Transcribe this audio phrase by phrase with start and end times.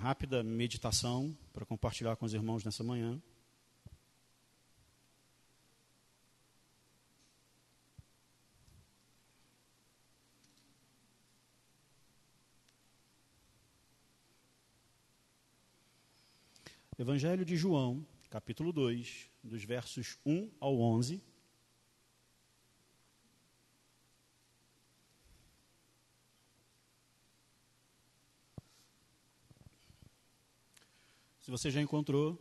[0.00, 3.20] rápida meditação para compartilhar com os irmãos nessa manhã.
[16.98, 21.22] Evangelho de João, capítulo 2, dos versos 1 ao 11.
[31.50, 32.40] Se você já encontrou,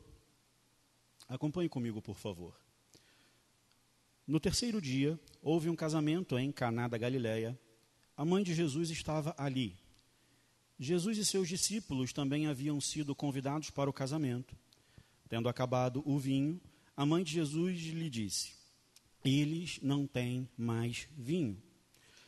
[1.27, 2.55] acompanhe comigo, por favor.
[4.27, 7.59] No terceiro dia, houve um casamento em Caná da Galileia.
[8.15, 9.75] A mãe de Jesus estava ali
[10.79, 14.55] Jesus e seus discípulos também haviam sido convidados para o casamento.
[15.27, 16.61] Tendo acabado o vinho,
[16.95, 18.53] a mãe de Jesus lhe disse:
[19.25, 21.59] Eles não têm mais vinho.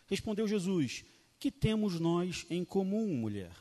[0.08, 1.06] Respondeu Jesus:
[1.40, 3.52] Que temos nós em comum, mulher?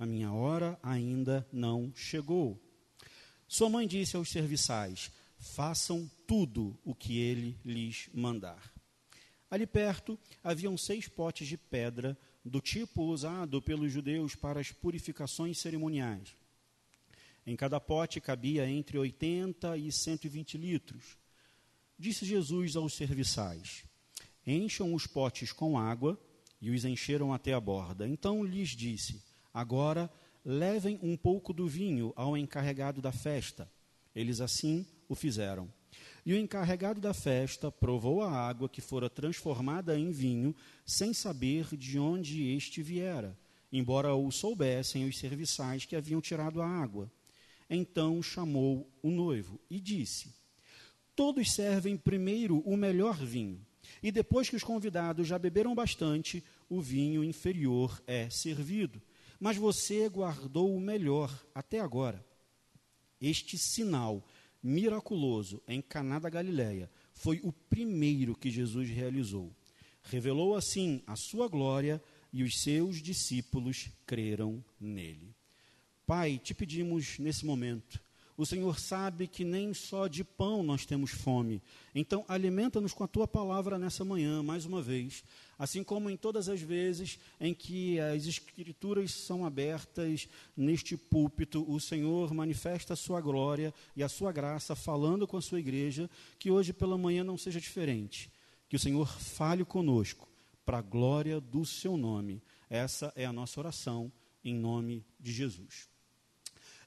[0.00, 2.58] A minha hora ainda não chegou.
[3.46, 8.72] Sua mãe disse aos serviçais: Façam tudo o que ele lhes mandar.
[9.50, 15.58] Ali perto haviam seis potes de pedra do tipo usado pelos judeus para as purificações
[15.58, 16.34] cerimoniais.
[17.46, 21.18] Em cada pote cabia entre 80 e 120 litros.
[21.98, 23.84] Disse Jesus aos serviçais:
[24.46, 26.18] Encham os potes com água,
[26.58, 28.08] e os encheram até a borda.
[28.08, 30.10] Então lhes disse: Agora
[30.44, 33.70] levem um pouco do vinho ao encarregado da festa.
[34.14, 35.68] Eles assim o fizeram.
[36.24, 41.76] E o encarregado da festa provou a água que fora transformada em vinho, sem saber
[41.76, 43.36] de onde este viera,
[43.72, 47.10] embora o soubessem os serviçais que haviam tirado a água.
[47.68, 50.34] Então chamou o noivo e disse:
[51.16, 53.64] Todos servem primeiro o melhor vinho,
[54.02, 59.00] e depois que os convidados já beberam bastante, o vinho inferior é servido.
[59.40, 62.22] Mas você guardou o melhor até agora.
[63.18, 64.22] Este sinal
[64.62, 69.50] miraculoso em Caná da Galileia foi o primeiro que Jesus realizou.
[70.02, 75.34] Revelou assim a sua glória e os seus discípulos creram nele.
[76.06, 78.00] Pai, te pedimos nesse momento
[78.40, 81.62] o Senhor sabe que nem só de pão nós temos fome.
[81.94, 85.22] Então, alimenta-nos com a tua palavra nessa manhã, mais uma vez.
[85.58, 91.78] Assim como em todas as vezes em que as Escrituras são abertas neste púlpito, o
[91.78, 96.08] Senhor manifesta a sua glória e a sua graça falando com a sua igreja,
[96.38, 98.32] que hoje pela manhã não seja diferente.
[98.70, 100.26] Que o Senhor fale conosco,
[100.64, 102.42] para a glória do seu nome.
[102.70, 104.10] Essa é a nossa oração,
[104.42, 105.89] em nome de Jesus.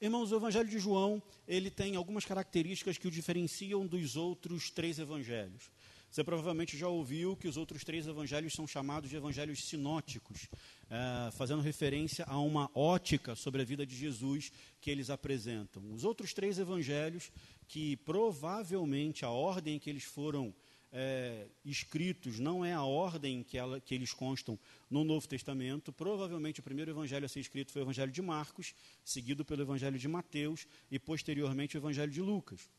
[0.03, 4.99] Irmãos, o Evangelho de João, ele tem algumas características que o diferenciam dos outros três
[4.99, 5.71] evangelhos.
[6.11, 10.49] Você provavelmente já ouviu que os outros três evangelhos são chamados de evangelhos sinóticos,
[10.89, 15.81] é, fazendo referência a uma ótica sobre a vida de Jesus que eles apresentam.
[15.93, 17.31] Os outros três evangelhos,
[17.69, 20.53] que provavelmente a ordem em que eles foram
[20.93, 24.57] é, escritos não é a ordem que, ela, que eles constam
[24.89, 25.91] no Novo Testamento.
[25.91, 29.97] Provavelmente o primeiro evangelho a ser escrito foi o Evangelho de Marcos, seguido pelo Evangelho
[29.97, 32.69] de Mateus e posteriormente o Evangelho de Lucas.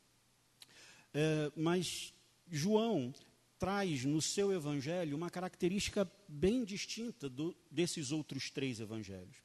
[1.13, 2.13] É, mas
[2.49, 3.13] João
[3.59, 9.37] traz no seu evangelho uma característica bem distinta do, desses outros três evangelhos.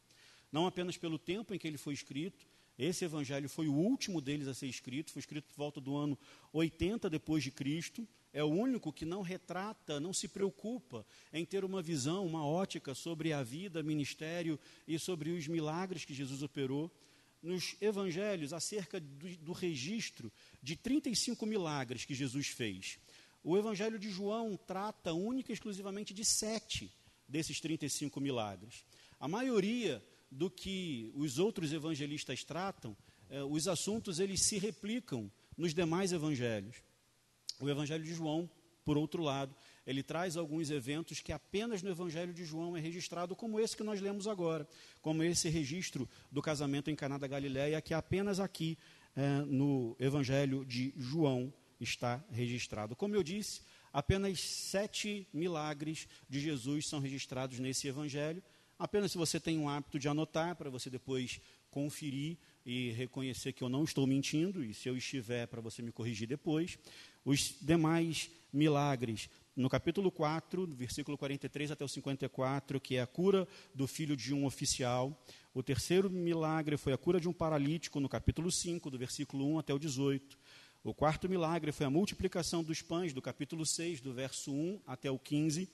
[0.53, 2.47] Não apenas pelo tempo em que ele foi escrito,
[2.79, 6.19] esse evangelho foi o último deles a ser escrito, foi escrito por volta do ano
[6.53, 11.65] 80 depois de Cristo, é o único que não retrata, não se preocupa em ter
[11.65, 16.91] uma visão, uma ótica sobre a vida, ministério e sobre os milagres que Jesus operou.
[17.43, 20.31] Nos evangelhos, acerca do, do registro
[20.63, 22.99] de 35 milagres que Jesus fez.
[23.43, 26.93] O evangelho de João trata única e exclusivamente de sete
[27.27, 28.85] desses 35 milagres.
[29.19, 32.97] A maioria do que os outros evangelistas tratam,
[33.31, 36.77] eh, os assuntos eles se replicam nos demais evangelhos.
[37.61, 38.51] O Evangelho de João,
[38.85, 39.55] por outro lado,
[39.87, 43.83] ele traz alguns eventos que apenas no Evangelho de João é registrado, como esse que
[43.83, 44.67] nós lemos agora,
[45.03, 48.79] como esse registro do casamento em Caná da Galileia, que apenas aqui
[49.15, 52.97] é, no Evangelho de João está registrado.
[52.97, 58.43] Como eu disse, apenas sete milagres de Jesus são registrados nesse Evangelho.
[58.79, 61.41] Apenas se você tem um hábito de anotar, para você depois
[61.71, 65.93] conferir e reconhecer que eu não estou mentindo, e se eu estiver, para você me
[65.93, 66.79] corrigir depois.
[67.25, 73.47] Os demais milagres, no capítulo 4, versículo 43 até o 54, que é a cura
[73.75, 75.23] do filho de um oficial.
[75.53, 79.59] O terceiro milagre foi a cura de um paralítico, no capítulo 5, do versículo 1
[79.59, 80.39] até o 18.
[80.83, 85.11] O quarto milagre foi a multiplicação dos pães, do capítulo 6, do verso 1 até
[85.11, 85.69] o 15.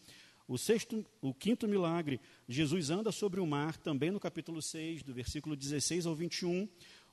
[0.48, 5.14] O sexto, o quinto milagre, Jesus anda sobre o mar, também no capítulo 6, do
[5.14, 6.68] versículo 16 ao 21.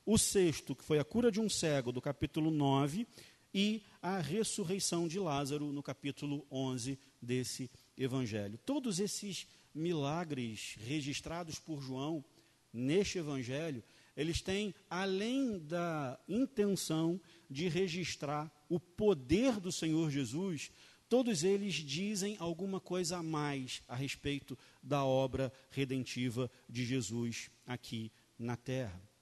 [0.06, 3.06] O sexto, que foi a cura de um cego, do capítulo 9,
[3.54, 8.58] e a ressurreição de Lázaro, no capítulo 11 desse evangelho.
[8.66, 12.24] Todos esses milagres registrados por João
[12.72, 13.82] neste evangelho,
[14.16, 20.72] eles têm, além da intenção de registrar o poder do Senhor Jesus,
[21.08, 28.10] todos eles dizem alguma coisa a mais a respeito da obra redentiva de Jesus aqui
[28.36, 29.13] na terra.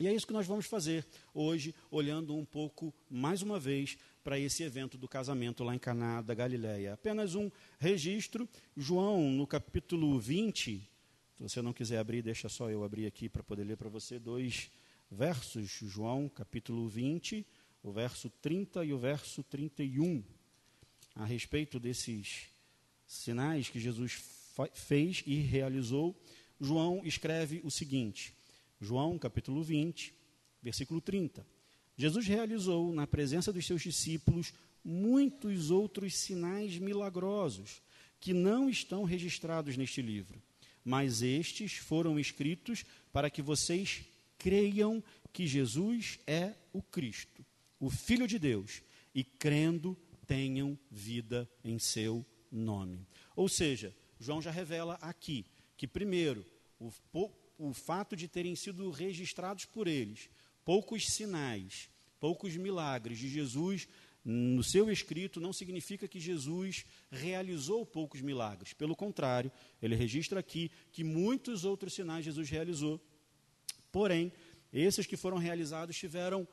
[0.00, 1.04] E é isso que nós vamos fazer
[1.34, 6.22] hoje, olhando um pouco, mais uma vez, para esse evento do casamento lá em Caná
[6.22, 6.94] da Galileia.
[6.94, 7.50] Apenas um
[7.80, 13.28] registro, João, no capítulo 20, se você não quiser abrir, deixa só eu abrir aqui
[13.28, 14.70] para poder ler para você dois
[15.10, 17.44] versos, João, capítulo 20,
[17.82, 20.22] o verso 30 e o verso 31
[21.18, 22.46] a respeito desses
[23.04, 24.22] sinais que Jesus
[24.72, 26.16] fez e realizou,
[26.60, 28.37] João escreve o seguinte:
[28.80, 30.14] João, capítulo 20,
[30.62, 31.46] versículo 30.
[31.96, 34.52] Jesus realizou na presença dos seus discípulos
[34.84, 37.82] muitos outros sinais milagrosos
[38.20, 40.40] que não estão registrados neste livro,
[40.84, 44.04] mas estes foram escritos para que vocês
[44.38, 45.02] creiam
[45.32, 47.44] que Jesus é o Cristo,
[47.80, 48.82] o Filho de Deus,
[49.14, 49.96] e crendo
[50.26, 53.06] tenham vida em seu nome.
[53.34, 55.44] Ou seja, João já revela aqui
[55.76, 56.44] que, primeiro,
[56.78, 56.92] o,
[57.58, 60.30] o fato de terem sido registrados por eles
[60.64, 61.88] poucos sinais,
[62.20, 63.88] poucos milagres de Jesus
[64.24, 68.74] no seu escrito não significa que Jesus realizou poucos milagres.
[68.74, 69.50] Pelo contrário,
[69.80, 73.00] ele registra aqui que muitos outros sinais Jesus realizou.
[73.90, 74.30] Porém,
[74.70, 76.46] esses que foram realizados tiveram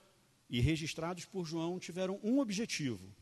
[0.49, 3.13] e registrados por João tiveram um objetivo: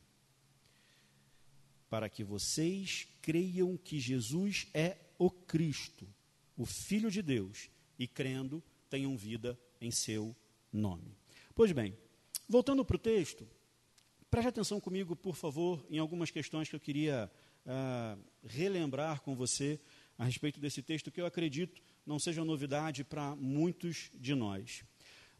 [1.89, 6.07] para que vocês creiam que Jesus é o Cristo,
[6.57, 10.35] o Filho de Deus, e crendo, tenham vida em seu
[10.71, 11.15] nome.
[11.55, 11.95] Pois bem,
[12.47, 13.47] voltando para o texto,
[14.29, 17.31] preste atenção comigo, por favor, em algumas questões que eu queria
[17.65, 19.79] uh, relembrar com você
[20.17, 24.83] a respeito desse texto, que eu acredito não seja novidade para muitos de nós.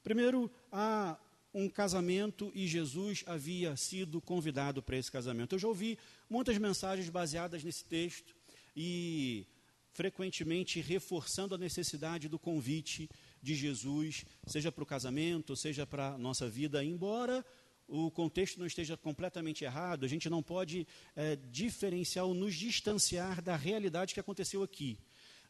[0.04, 1.18] Primeiro, há
[1.54, 5.54] um casamento e Jesus havia sido convidado para esse casamento.
[5.54, 5.98] Eu já ouvi
[6.30, 8.36] muitas mensagens baseadas nesse texto
[8.76, 9.46] e
[9.94, 13.10] frequentemente reforçando a necessidade do convite
[13.42, 17.46] de Jesus, seja para o casamento, seja para a nossa vida, embora
[17.88, 23.42] o contexto não esteja completamente errado, a gente não pode é, diferenciar ou nos distanciar
[23.42, 24.98] da realidade que aconteceu aqui.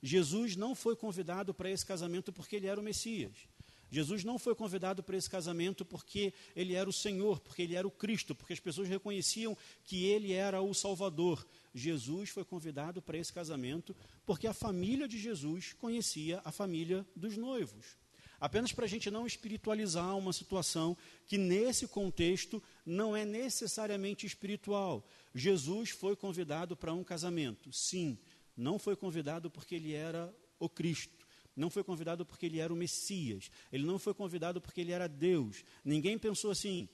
[0.02, 3.48] Jesus não foi convidado para esse casamento porque ele era o Messias.
[3.94, 7.88] Jesus não foi convidado para esse casamento porque ele era o Senhor, porque ele era
[7.88, 11.46] o Cristo, porque as pessoas reconheciam que ele era o Salvador.
[11.76, 13.96] Jesus foi convidado para esse casamento
[14.26, 17.96] porque a família de Jesus conhecia a família dos noivos.
[18.40, 20.98] Apenas para a gente não espiritualizar uma situação
[21.28, 25.08] que, nesse contexto, não é necessariamente espiritual.
[25.36, 28.18] Jesus foi convidado para um casamento, sim,
[28.58, 31.23] não foi convidado porque ele era o Cristo
[31.56, 33.50] não foi convidado porque ele era o Messias.
[33.72, 35.64] Ele não foi convidado porque ele era Deus.
[35.84, 36.88] Ninguém pensou assim.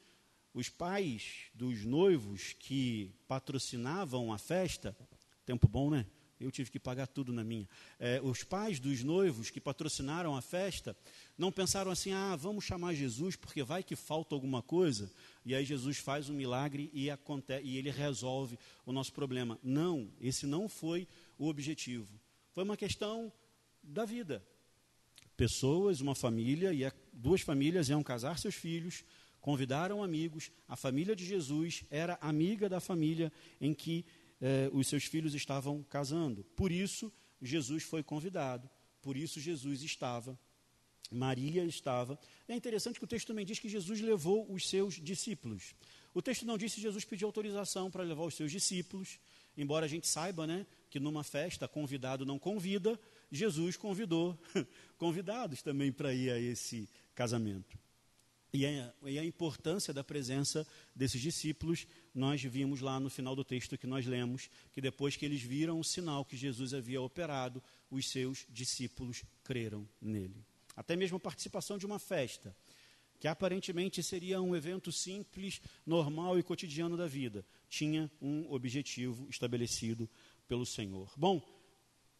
[0.53, 4.97] Os pais dos noivos que patrocinavam a festa,
[5.45, 6.07] tempo bom, né?
[6.39, 7.67] Eu tive que pagar tudo na minha.
[7.99, 10.95] É, os pais dos noivos que patrocinaram a festa
[11.37, 15.11] não pensaram assim: ah, vamos chamar Jesus porque vai que falta alguma coisa.
[15.45, 19.59] E aí Jesus faz um milagre e, acontece, e ele resolve o nosso problema.
[19.61, 22.19] Não, esse não foi o objetivo.
[22.53, 23.31] Foi uma questão
[23.89, 24.43] da vida.
[25.35, 29.03] Pessoas, uma família, e duas famílias iam casar seus filhos,
[29.41, 34.05] convidaram amigos, a família de Jesus era amiga da família em que
[34.41, 36.43] eh, os seus filhos estavam casando.
[36.55, 38.69] Por isso, Jesus foi convidado,
[39.01, 40.37] por isso, Jesus estava,
[41.09, 42.19] Maria estava.
[42.47, 45.73] É interessante que o texto também diz que Jesus levou os seus discípulos.
[46.13, 49.19] O texto não diz se Jesus pediu autorização para levar os seus discípulos,
[49.57, 52.99] embora a gente saiba né, que numa festa convidado não convida,
[53.31, 54.37] Jesus convidou
[54.97, 57.77] convidados também para ir a esse casamento.
[58.51, 63.43] E a, e a, importância da presença desses discípulos, nós vimos lá no final do
[63.43, 67.61] texto que nós lemos, que depois que eles viram o sinal que Jesus havia operado,
[67.91, 70.43] os seus discípulos creram nele.
[70.75, 72.55] Até mesmo a participação de uma festa,
[73.19, 80.09] que aparentemente seria um evento simples, normal e cotidiano da vida, tinha um objetivo estabelecido
[80.47, 81.11] pelo Senhor.
[81.15, 81.39] Bom,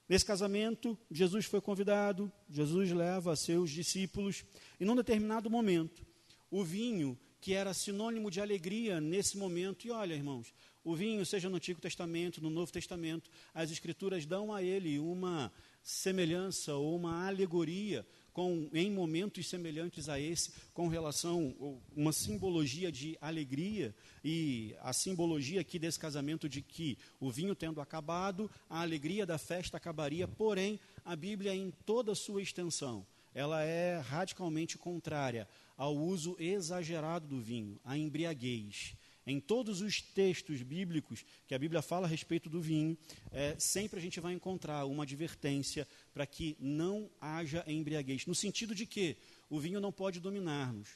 [0.09, 4.43] Nesse casamento, Jesus foi convidado, Jesus leva seus discípulos,
[4.79, 6.03] e num determinado momento,
[6.49, 10.51] o vinho, que era sinônimo de alegria nesse momento, e olha, irmãos,
[10.83, 15.51] O vinho, seja no Antigo Testamento, no Novo Testamento, as Escrituras dão a ele uma
[15.83, 18.07] semelhança ou uma alegoria
[18.39, 21.53] com, em momentos semelhantes a esse, com relação,
[21.93, 23.93] uma simbologia de alegria,
[24.23, 29.37] e a simbologia aqui desse casamento de que o vinho tendo acabado, a alegria da
[29.37, 33.05] festa acabaria, porém, a Bíblia, em toda a sua extensão,
[33.35, 38.95] ela é radicalmente contrária ao uso exagerado do vinho, à embriaguez.
[39.29, 42.97] Em todos os textos bíblicos que a Bíblia fala a respeito do vinho,
[43.31, 48.25] é, sempre a gente vai encontrar uma advertência para que não haja embriaguez.
[48.25, 49.17] No sentido de que
[49.47, 50.89] o vinho não pode dominar-nos.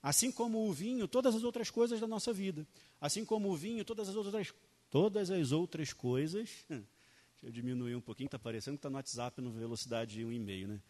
[0.00, 2.64] Assim como o vinho, todas as outras coisas da nossa vida.
[3.00, 4.54] Assim como o vinho, todas as outras,
[4.88, 6.50] todas as outras coisas.
[6.68, 6.86] Deixa
[7.42, 10.80] eu diminuir um pouquinho, está parecendo que está no WhatsApp no velocidade 1,5, né?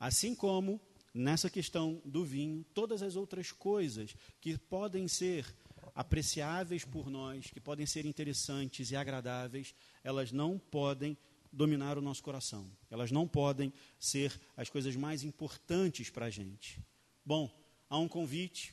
[0.00, 0.80] Assim como
[1.14, 5.46] nessa questão do vinho, todas as outras coisas que podem ser
[6.00, 11.14] apreciáveis por nós, que podem ser interessantes e agradáveis, elas não podem
[11.52, 12.70] dominar o nosso coração.
[12.90, 16.80] Elas não podem ser as coisas mais importantes para a gente.
[17.22, 17.54] Bom,
[17.86, 18.72] há um convite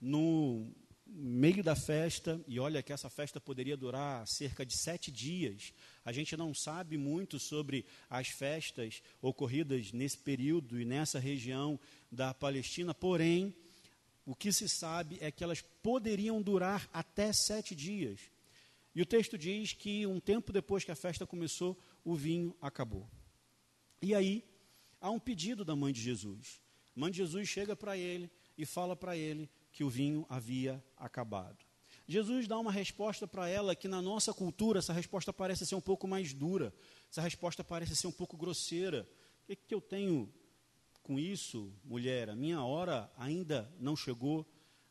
[0.00, 0.72] no
[1.04, 5.74] meio da festa, e olha que essa festa poderia durar cerca de sete dias.
[6.04, 11.80] A gente não sabe muito sobre as festas ocorridas nesse período e nessa região
[12.12, 13.52] da Palestina, porém,
[14.24, 18.20] o que se sabe é que elas poderiam durar até sete dias.
[18.94, 23.08] E o texto diz que um tempo depois que a festa começou, o vinho acabou.
[24.02, 24.44] E aí,
[25.00, 26.60] há um pedido da mãe de Jesus.
[26.96, 30.82] A mãe de Jesus chega para ele e fala para ele que o vinho havia
[30.96, 31.64] acabado.
[32.06, 35.80] Jesus dá uma resposta para ela que, na nossa cultura, essa resposta parece ser um
[35.80, 36.74] pouco mais dura,
[37.08, 39.08] essa resposta parece ser um pouco grosseira.
[39.44, 40.32] O que, que eu tenho
[41.10, 44.46] com isso, mulher, a minha hora ainda não chegou.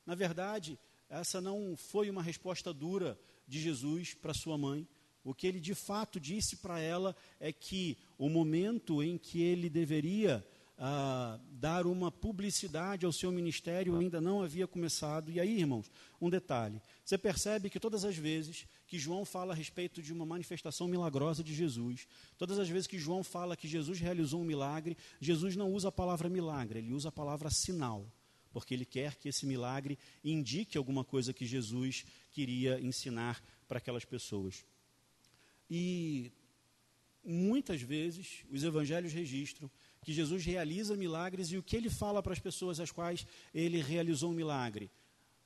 [0.06, 0.78] Na verdade,
[1.10, 4.86] essa não foi uma resposta dura de Jesus para sua mãe.
[5.24, 9.70] O que ele de fato disse para ela é que o momento em que ele
[9.70, 10.46] deveria
[10.82, 15.30] ah, dar uma publicidade ao seu ministério ainda não havia começado.
[15.30, 19.56] E aí, irmãos, um detalhe: você percebe que todas as vezes que João fala a
[19.56, 22.08] respeito de uma manifestação milagrosa de Jesus.
[22.38, 25.92] Todas as vezes que João fala que Jesus realizou um milagre, Jesus não usa a
[25.92, 28.10] palavra milagre, ele usa a palavra sinal,
[28.52, 34.06] porque ele quer que esse milagre indique alguma coisa que Jesus queria ensinar para aquelas
[34.06, 34.66] pessoas.
[35.70, 36.32] E
[37.24, 39.70] muitas vezes os evangelhos registram
[40.02, 43.82] que Jesus realiza milagres e o que ele fala para as pessoas às quais ele
[43.82, 44.90] realizou um milagre?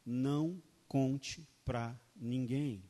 [0.06, 2.84] Não conte para ninguém.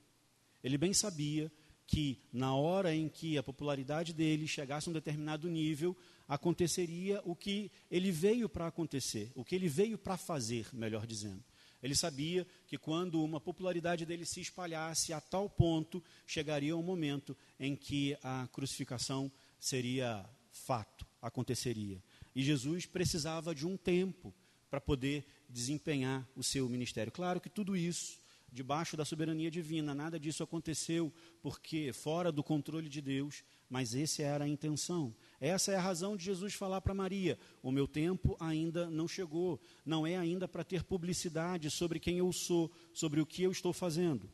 [0.64, 1.52] Ele bem sabia
[1.86, 5.96] que na hora em que a popularidade dele chegasse a um determinado nível,
[6.28, 11.44] aconteceria o que ele veio para acontecer, o que ele veio para fazer, melhor dizendo.
[11.82, 17.36] Ele sabia que quando uma popularidade dele se espalhasse a tal ponto, chegaria um momento
[17.60, 19.30] em que a crucificação
[19.60, 22.02] seria fato, aconteceria.
[22.34, 24.34] E Jesus precisava de um tempo
[24.70, 27.12] para poder desempenhar o seu ministério.
[27.12, 29.96] Claro que tudo isso debaixo da soberania divina.
[29.96, 35.14] Nada disso aconteceu porque fora do controle de Deus, mas essa era a intenção.
[35.42, 39.60] Essa é a razão de Jesus falar para Maria: o meu tempo ainda não chegou.
[39.84, 43.74] Não é ainda para ter publicidade sobre quem eu sou, sobre o que eu estou
[43.74, 44.32] fazendo.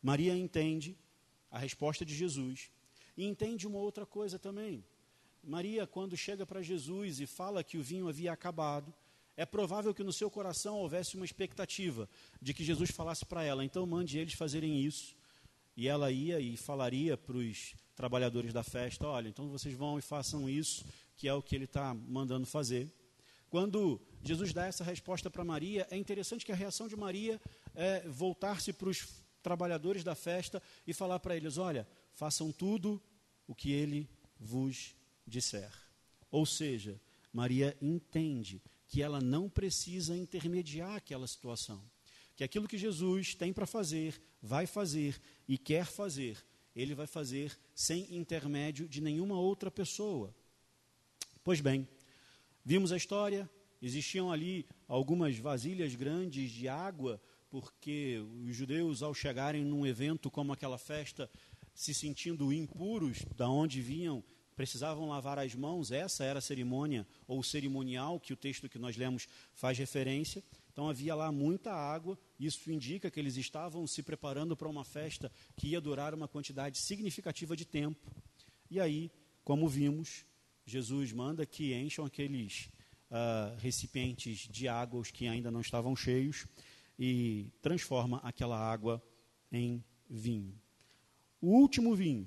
[0.00, 0.96] Maria entende
[1.50, 2.70] a resposta de Jesus
[3.16, 4.84] e entende uma outra coisa também.
[5.42, 8.92] Maria, quando chega para Jesus e fala que o vinho havia acabado,
[9.36, 12.08] é provável que no seu coração houvesse uma expectativa
[12.40, 15.16] de que Jesus falasse para ela, então mande eles fazerem isso.
[15.76, 20.02] E ela ia e falaria para os trabalhadores da festa: olha, então vocês vão e
[20.02, 20.84] façam isso,
[21.16, 22.92] que é o que ele está mandando fazer.
[23.50, 27.40] Quando Jesus dá essa resposta para Maria, é interessante que a reação de Maria
[27.74, 33.02] é voltar-se para os trabalhadores da festa e falar para eles: olha, façam tudo
[33.46, 34.94] o que ele vos
[35.26, 35.72] disser.
[36.30, 37.00] Ou seja,
[37.32, 41.82] Maria entende que ela não precisa intermediar aquela situação.
[42.36, 46.44] Que aquilo que Jesus tem para fazer, vai fazer e quer fazer,
[46.74, 50.34] ele vai fazer sem intermédio de nenhuma outra pessoa.
[51.42, 51.88] Pois bem,
[52.64, 53.48] vimos a história,
[53.80, 58.18] existiam ali algumas vasilhas grandes de água, porque
[58.48, 61.30] os judeus, ao chegarem num evento como aquela festa,
[61.74, 64.22] se sentindo impuros, da onde vinham
[64.54, 68.96] precisavam lavar as mãos, essa era a cerimônia ou cerimonial que o texto que nós
[68.96, 70.42] lemos faz referência.
[70.72, 75.30] Então havia lá muita água, isso indica que eles estavam se preparando para uma festa
[75.56, 78.10] que ia durar uma quantidade significativa de tempo.
[78.70, 79.10] E aí,
[79.44, 80.24] como vimos,
[80.66, 82.70] Jesus manda que encham aqueles
[83.10, 86.46] uh, recipientes de água, os que ainda não estavam cheios,
[86.98, 89.02] e transforma aquela água
[89.52, 90.58] em vinho.
[91.44, 92.26] O último vinho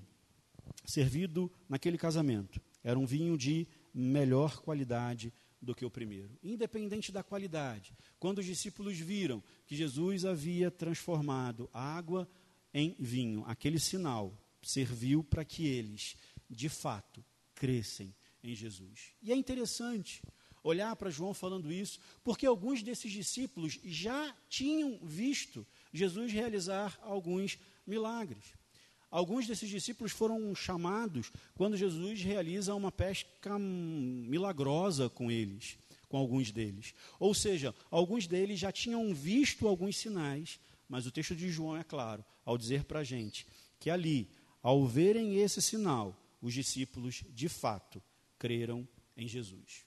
[0.86, 7.24] servido naquele casamento era um vinho de melhor qualidade do que o primeiro, independente da
[7.24, 7.96] qualidade.
[8.20, 12.30] Quando os discípulos viram que Jesus havia transformado água
[12.72, 16.16] em vinho, aquele sinal serviu para que eles,
[16.48, 19.16] de fato, crescem em Jesus.
[19.24, 20.22] E é interessante
[20.64, 27.58] olhar para João falando isso, porque alguns desses discípulos já tinham visto Jesus realizar alguns
[27.84, 28.57] milagres.
[29.10, 35.78] Alguns desses discípulos foram chamados quando Jesus realiza uma pesca milagrosa com eles,
[36.10, 36.94] com alguns deles.
[37.20, 40.60] Ou seja, alguns deles já tinham visto alguns sinais,
[40.90, 43.46] mas o texto de João é claro ao dizer para a gente
[43.80, 44.30] que ali,
[44.62, 48.02] ao verem esse sinal, os discípulos de fato
[48.38, 49.86] creram em Jesus.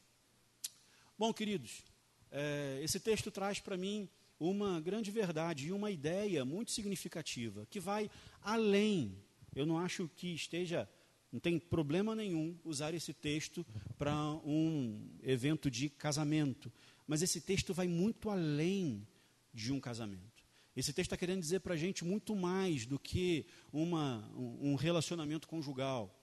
[1.19, 1.83] Bom, queridos,
[2.31, 4.09] é, esse texto traz para mim
[4.41, 9.15] uma grande verdade e uma ideia muito significativa, que vai além.
[9.55, 10.89] Eu não acho que esteja,
[11.31, 13.67] não tem problema nenhum usar esse texto
[13.99, 16.73] para um evento de casamento,
[17.07, 19.07] mas esse texto vai muito além
[19.53, 20.41] de um casamento.
[20.75, 25.47] Esse texto está querendo dizer para a gente muito mais do que uma, um relacionamento
[25.47, 26.17] conjugal.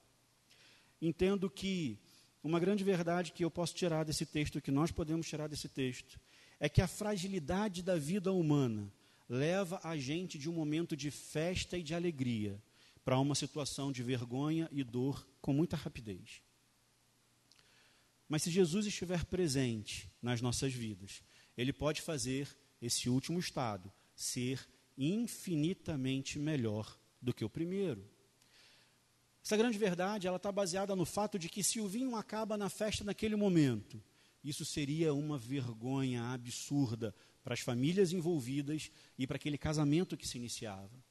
[1.00, 2.00] Entendo que
[2.42, 6.18] uma grande verdade que eu posso tirar desse texto, que nós podemos tirar desse texto,
[6.60, 8.92] é que a fragilidade da vida humana
[9.28, 12.60] leva a gente de um momento de festa e de alegria
[13.04, 16.42] para uma situação de vergonha e dor com muita rapidez.
[18.28, 21.22] Mas se Jesus estiver presente nas nossas vidas,
[21.56, 22.48] ele pode fazer
[22.80, 28.04] esse último estado ser infinitamente melhor do que o primeiro.
[29.42, 32.68] Essa grande verdade ela está baseada no fato de que se o vinho acaba na
[32.68, 34.02] festa naquele momento,
[34.42, 40.38] isso seria uma vergonha absurda para as famílias envolvidas e para aquele casamento que se
[40.38, 41.02] iniciava.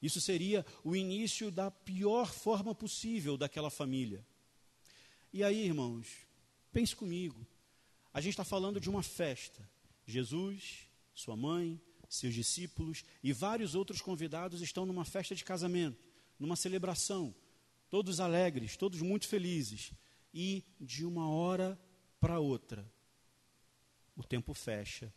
[0.00, 4.24] Isso seria o início da pior forma possível daquela família.
[5.32, 6.06] E aí, irmãos,
[6.72, 7.46] pense comigo.
[8.12, 9.68] A gente está falando de uma festa.
[10.06, 16.04] Jesus, sua mãe, seus discípulos e vários outros convidados estão numa festa de casamento,
[16.38, 17.34] numa celebração
[17.88, 19.92] todos alegres, todos muito felizes.
[20.32, 21.78] E de uma hora
[22.20, 22.84] para outra,
[24.16, 25.12] o tempo fecha.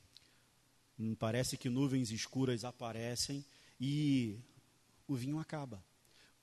[1.00, 3.46] Hum, parece que nuvens escuras aparecem
[3.80, 4.38] e
[5.08, 5.84] o vinho acaba.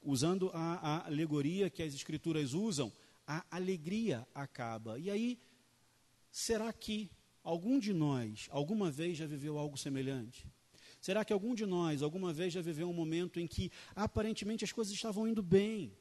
[0.03, 2.93] Usando a, a alegoria que as escrituras usam,
[3.27, 4.99] a alegria acaba.
[4.99, 5.39] E aí,
[6.31, 7.11] será que
[7.43, 10.47] algum de nós alguma vez já viveu algo semelhante?
[11.01, 14.73] Será que algum de nós alguma vez já viveu um momento em que aparentemente as
[14.73, 15.93] coisas estavam indo bem?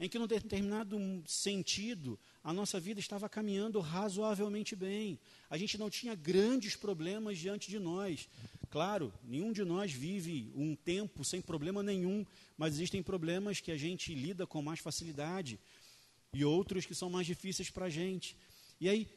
[0.00, 5.18] em que, num determinado sentido, a nossa vida estava caminhando razoavelmente bem.
[5.48, 8.28] A gente não tinha grandes problemas diante de nós.
[8.70, 12.24] Claro, nenhum de nós vive um tempo sem problema nenhum,
[12.56, 15.58] mas existem problemas que a gente lida com mais facilidade
[16.32, 18.36] e outros que são mais difíceis para a gente.
[18.80, 19.08] E aí,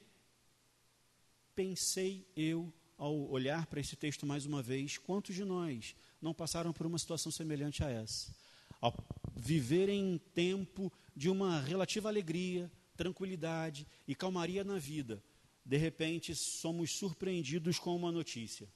[1.55, 6.73] pensei eu, ao olhar para esse texto mais uma vez, quantos de nós não passaram
[6.73, 8.35] por uma situação semelhante a essa?
[8.81, 8.93] Ao
[9.35, 15.23] viver em tempo de uma relativa alegria, tranquilidade e calmaria na vida,
[15.65, 18.67] de repente somos surpreendidos com uma notícia.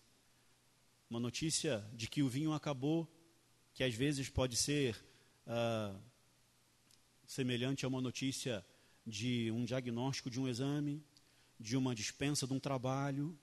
[1.10, 3.08] Uma notícia de que o vinho acabou,
[3.74, 4.96] que às vezes pode ser
[5.46, 6.00] uh,
[7.26, 8.66] semelhante a uma notícia
[9.06, 11.02] de um diagnóstico de um exame,
[11.60, 13.38] de uma dispensa de um trabalho,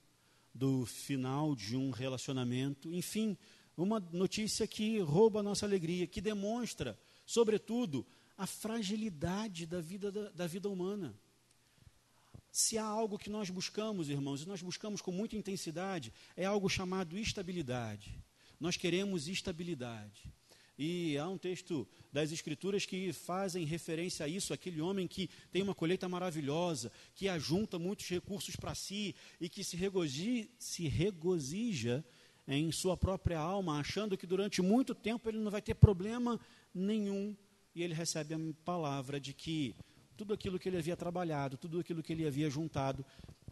[0.54, 3.36] do final de um relacionamento, enfim,
[3.76, 8.06] uma notícia que rouba a nossa alegria, que demonstra sobretudo,
[8.36, 11.14] a fragilidade da vida, da, da vida humana.
[12.50, 16.68] Se há algo que nós buscamos, irmãos, e nós buscamos com muita intensidade, é algo
[16.68, 18.22] chamado estabilidade.
[18.60, 20.32] Nós queremos estabilidade.
[20.76, 25.62] E há um texto das Escrituras que fazem referência a isso, aquele homem que tem
[25.62, 32.04] uma colheita maravilhosa, que ajunta muitos recursos para si e que se regozija, se regozija
[32.46, 36.38] em sua própria alma, achando que durante muito tempo ele não vai ter problema
[36.74, 37.36] nenhum.
[37.74, 39.74] E ele recebe a palavra de que
[40.16, 43.04] tudo aquilo que ele havia trabalhado, tudo aquilo que ele havia juntado,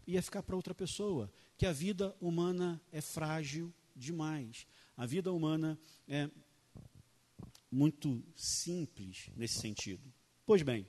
[0.06, 1.30] ia ficar para outra pessoa.
[1.56, 4.66] Que a vida humana é frágil demais.
[4.96, 6.30] A vida humana é
[7.70, 10.12] muito simples nesse sentido.
[10.44, 10.86] Pois bem,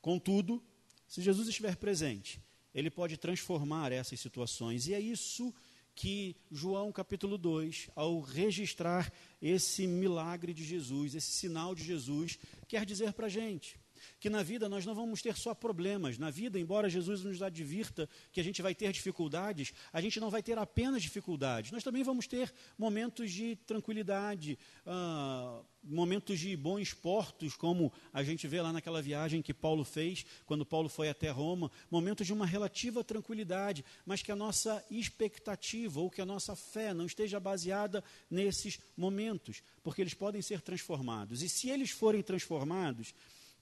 [0.00, 0.62] contudo,
[1.06, 2.42] se Jesus estiver presente,
[2.74, 4.86] ele pode transformar essas situações.
[4.86, 5.54] E é isso
[5.96, 12.84] que João capítulo 2, ao registrar esse milagre de Jesus, esse sinal de Jesus, quer
[12.84, 13.80] dizer para a gente.
[14.18, 16.18] Que na vida nós não vamos ter só problemas.
[16.18, 20.30] Na vida, embora Jesus nos advirta que a gente vai ter dificuldades, a gente não
[20.30, 21.70] vai ter apenas dificuldades.
[21.70, 28.46] Nós também vamos ter momentos de tranquilidade, uh, momentos de bons portos, como a gente
[28.48, 32.46] vê lá naquela viagem que Paulo fez, quando Paulo foi até Roma, momentos de uma
[32.46, 38.02] relativa tranquilidade, mas que a nossa expectativa ou que a nossa fé não esteja baseada
[38.30, 41.42] nesses momentos, porque eles podem ser transformados.
[41.42, 43.14] E se eles forem transformados,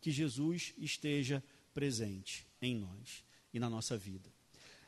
[0.05, 4.31] que Jesus esteja presente em nós e na nossa vida.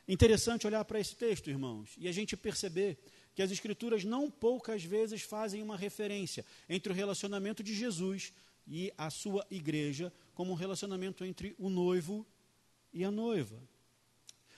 [0.07, 2.99] Interessante olhar para esse texto, irmãos, e a gente perceber
[3.33, 8.31] que as Escrituras não poucas vezes fazem uma referência entre o relacionamento de Jesus
[8.67, 12.23] e a sua igreja, como um relacionamento entre o noivo
[12.93, 13.59] e a noiva.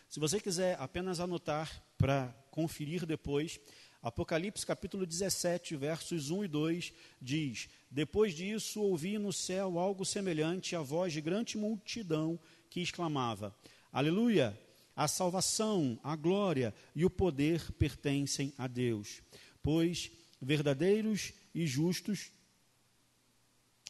[0.09, 3.61] Se você quiser apenas anotar para conferir depois,
[4.01, 10.73] Apocalipse capítulo 17, versos 1 e 2 diz: Depois disso ouvi no céu algo semelhante
[10.73, 13.53] à voz de grande multidão que exclamava:
[13.91, 14.57] Aleluia!
[14.95, 19.21] A salvação, a glória e o poder pertencem a Deus,
[19.63, 22.31] pois verdadeiros e justos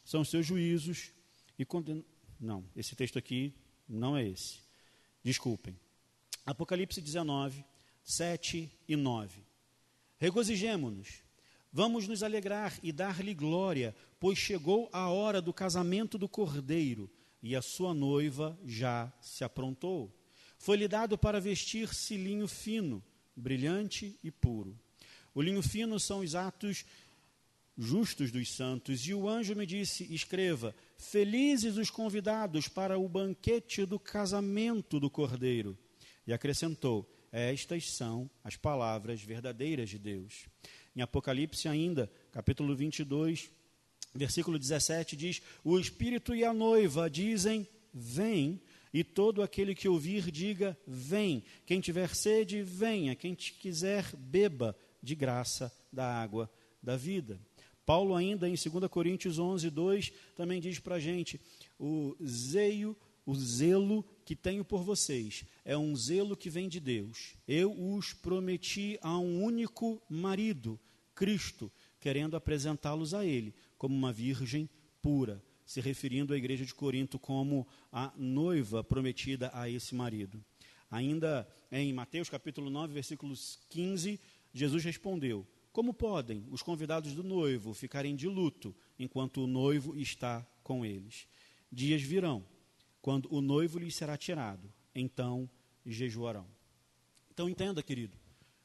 [0.04, 1.10] são seus juízos
[1.58, 2.04] e conden...
[2.38, 3.52] Não, esse texto aqui
[3.88, 4.58] não é esse.
[5.22, 5.78] Desculpem.
[6.46, 7.64] Apocalipse 19,
[8.04, 9.49] 7 e 9.
[10.20, 11.22] Regozijemo-nos,
[11.72, 17.10] vamos nos alegrar e dar-lhe glória, pois chegou a hora do casamento do cordeiro
[17.42, 20.14] e a sua noiva já se aprontou.
[20.58, 23.02] Foi-lhe dado para vestir-se linho fino,
[23.34, 24.78] brilhante e puro.
[25.34, 26.84] O linho fino são os atos
[27.78, 29.06] justos dos santos.
[29.06, 35.08] E o anjo me disse: Escreva: Felizes os convidados para o banquete do casamento do
[35.08, 35.78] cordeiro.
[36.26, 40.46] E acrescentou: estas são as palavras verdadeiras de Deus.
[40.94, 43.50] Em Apocalipse, ainda, capítulo 22,
[44.14, 48.60] versículo 17, diz: O Espírito e a noiva dizem: Vem.
[48.92, 51.44] E todo aquele que ouvir, diga: Vem.
[51.64, 53.14] Quem tiver sede, venha.
[53.14, 56.50] Quem quiser, beba de graça da água
[56.82, 57.40] da vida.
[57.86, 61.40] Paulo, ainda em 2 Coríntios 11, 2, também diz para a gente:
[61.78, 67.34] O zeio, o zelo que tenho por vocês é um zelo que vem de Deus.
[67.48, 70.78] Eu os prometi a um único marido,
[71.16, 74.70] Cristo, querendo apresentá-los a Ele como uma virgem
[75.02, 80.40] pura, se referindo à igreja de Corinto como a noiva prometida a esse marido.
[80.88, 84.20] Ainda em Mateus capítulo 9, versículos 15,
[84.54, 90.46] Jesus respondeu: Como podem os convidados do noivo ficarem de luto enquanto o noivo está
[90.62, 91.26] com eles?
[91.72, 92.44] Dias virão
[93.00, 95.48] quando o noivo lhes será tirado, então
[95.84, 96.46] jejuarão.
[97.32, 98.16] Então entenda, querido,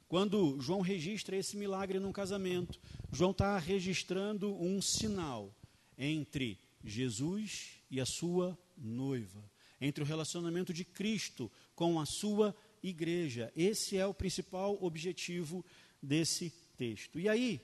[0.07, 2.79] quando João registra esse milagre num casamento,
[3.11, 5.53] João está registrando um sinal
[5.97, 9.43] entre Jesus e a sua noiva,
[9.79, 13.51] entre o relacionamento de Cristo com a sua igreja.
[13.55, 15.65] Esse é o principal objetivo
[16.01, 17.19] desse texto.
[17.19, 17.59] E aí,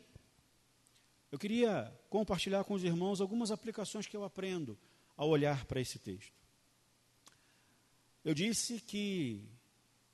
[1.32, 4.78] eu queria compartilhar com os irmãos algumas aplicações que eu aprendo
[5.16, 6.41] ao olhar para esse texto.
[8.24, 9.42] Eu disse que,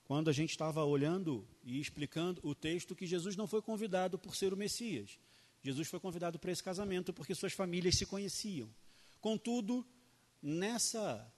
[0.06, 4.34] quando a gente estava olhando e explicando o texto, que Jesus não foi convidado por
[4.36, 5.20] ser o Messias.
[5.62, 8.70] Jesus foi convidado para esse casamento porque suas famílias se conheciam.
[9.20, 9.86] Contudo,
[10.42, 11.30] nessa,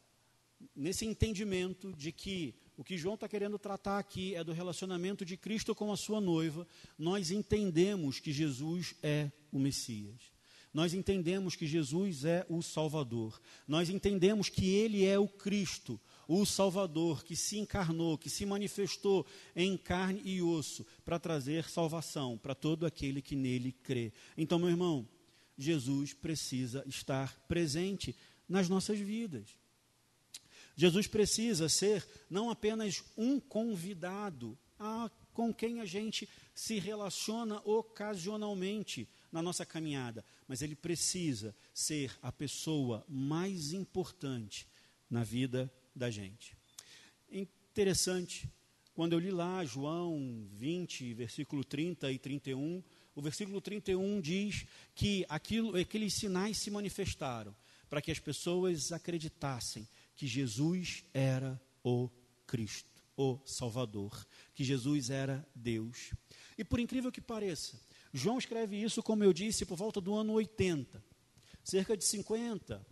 [0.76, 5.36] nesse entendimento de que o que João está querendo tratar aqui é do relacionamento de
[5.36, 10.32] Cristo com a sua noiva, nós entendemos que Jesus é o Messias.
[10.74, 13.42] Nós entendemos que Jesus é o Salvador.
[13.68, 16.00] Nós entendemos que Ele é o Cristo,
[16.32, 22.38] o Salvador que se encarnou, que se manifestou em carne e osso para trazer salvação
[22.38, 24.14] para todo aquele que nele crê.
[24.38, 25.10] Então, meu irmão,
[25.58, 28.16] Jesus precisa estar presente
[28.48, 29.58] nas nossas vidas.
[30.76, 39.10] Jesus precisa ser não apenas um convidado a, com quem a gente se relaciona ocasionalmente
[39.32, 44.68] na nossa caminhada, mas ele precisa ser a pessoa mais importante
[45.10, 46.58] na vida da gente.
[47.32, 48.50] Interessante,
[48.94, 52.84] quando eu li lá João 20, versículo 30 e 31,
[53.16, 57.56] o versículo 31 diz que aquilo, aqueles sinais se manifestaram
[57.90, 62.10] para que as pessoas acreditassem que Jesus era o
[62.46, 66.14] Cristo, o Salvador, que Jesus era Deus.
[66.58, 67.80] E por incrível que pareça,
[68.14, 71.04] João escreve isso, como eu disse, por volta do ano 80,
[71.64, 72.86] cerca de 50,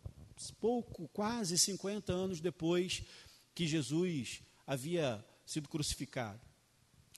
[0.60, 3.04] pouco, quase 50 anos depois
[3.54, 6.42] que Jesus havia sido crucificado.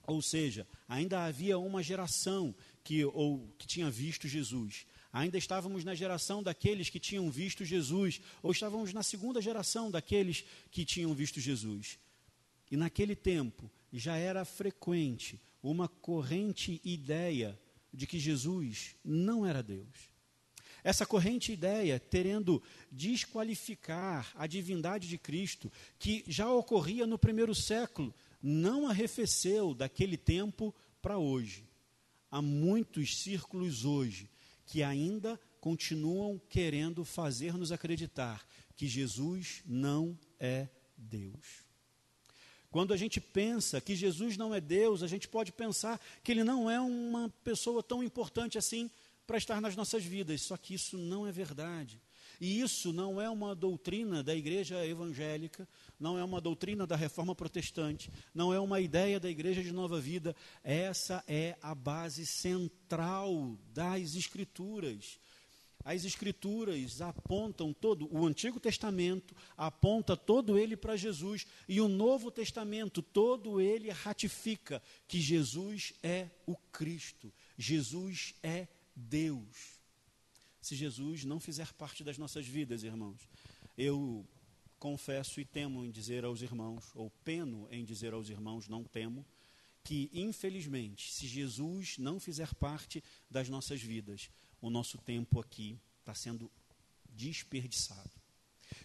[0.08, 4.86] Ou seja, ainda havia uma geração que, ou, que tinha visto Jesus.
[5.12, 10.46] Ainda estávamos na geração daqueles que tinham visto Jesus, ou estávamos na segunda geração daqueles
[10.72, 12.00] que tinham visto Jesus.
[12.72, 17.60] E naquele tempo já era frequente uma corrente ideia
[17.94, 20.10] de que Jesus não era Deus.
[20.90, 28.12] Essa corrente ideia, terendo desqualificar a divindade de Cristo, que já ocorria no primeiro século,
[28.42, 31.64] não arrefeceu daquele tempo para hoje.
[32.32, 34.32] Há muitos círculos hoje
[34.66, 38.44] que ainda continuam querendo fazer-nos acreditar
[38.76, 41.64] que Jesus não é Deus.
[42.72, 46.44] Quando a gente pensa que Jesus não é Deus, a gente pode pensar que ele
[46.44, 48.90] não é uma pessoa tão importante assim
[49.30, 50.42] para estar nas nossas vidas.
[50.42, 52.02] Só que isso não é verdade.
[52.42, 55.68] E isso não é uma doutrina da igreja evangélica,
[56.00, 60.02] não é uma doutrina da reforma protestante, não é uma ideia da igreja de nova
[60.02, 60.36] vida.
[60.64, 65.20] Essa é a base central das escrituras.
[65.86, 72.32] As escrituras apontam todo, o Antigo Testamento aponta todo ele para Jesus, e o Novo
[72.32, 78.68] Testamento todo ele ratifica que Jesus é o Cristo, Jesus é
[79.00, 79.80] Deus.
[80.62, 83.30] Se Jesus não fizer parte das nossas vidas, irmãos,
[83.78, 84.28] eu
[84.78, 89.26] confesso e temo em dizer aos irmãos, ou peno em dizer aos irmãos, não temo,
[89.84, 94.30] que infelizmente, se Jesus não fizer parte das nossas vidas,
[94.62, 96.52] o nosso tempo aqui está sendo
[97.10, 98.12] desperdiçado.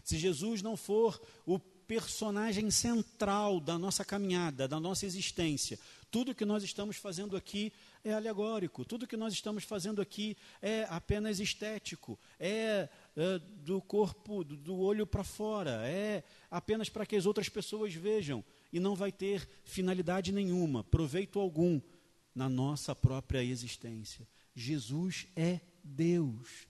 [0.02, 5.78] Se Jesus não for o personagem central da nossa caminhada, da nossa existência,
[6.10, 7.72] tudo que nós estamos fazendo aqui
[8.04, 14.44] é alegórico, tudo que nós estamos fazendo aqui é apenas estético, é, é do corpo,
[14.44, 18.94] do, do olho para fora, é apenas para que as outras pessoas vejam e não
[18.94, 21.80] vai ter finalidade nenhuma, proveito algum
[22.34, 24.26] na nossa própria existência.
[24.54, 26.68] Jesus é Deus.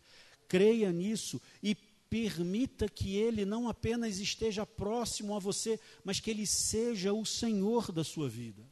[0.48, 1.76] Creia nisso e
[2.14, 7.90] permita que Ele não apenas esteja próximo a você, mas que Ele seja o Senhor
[7.90, 8.62] da sua vida.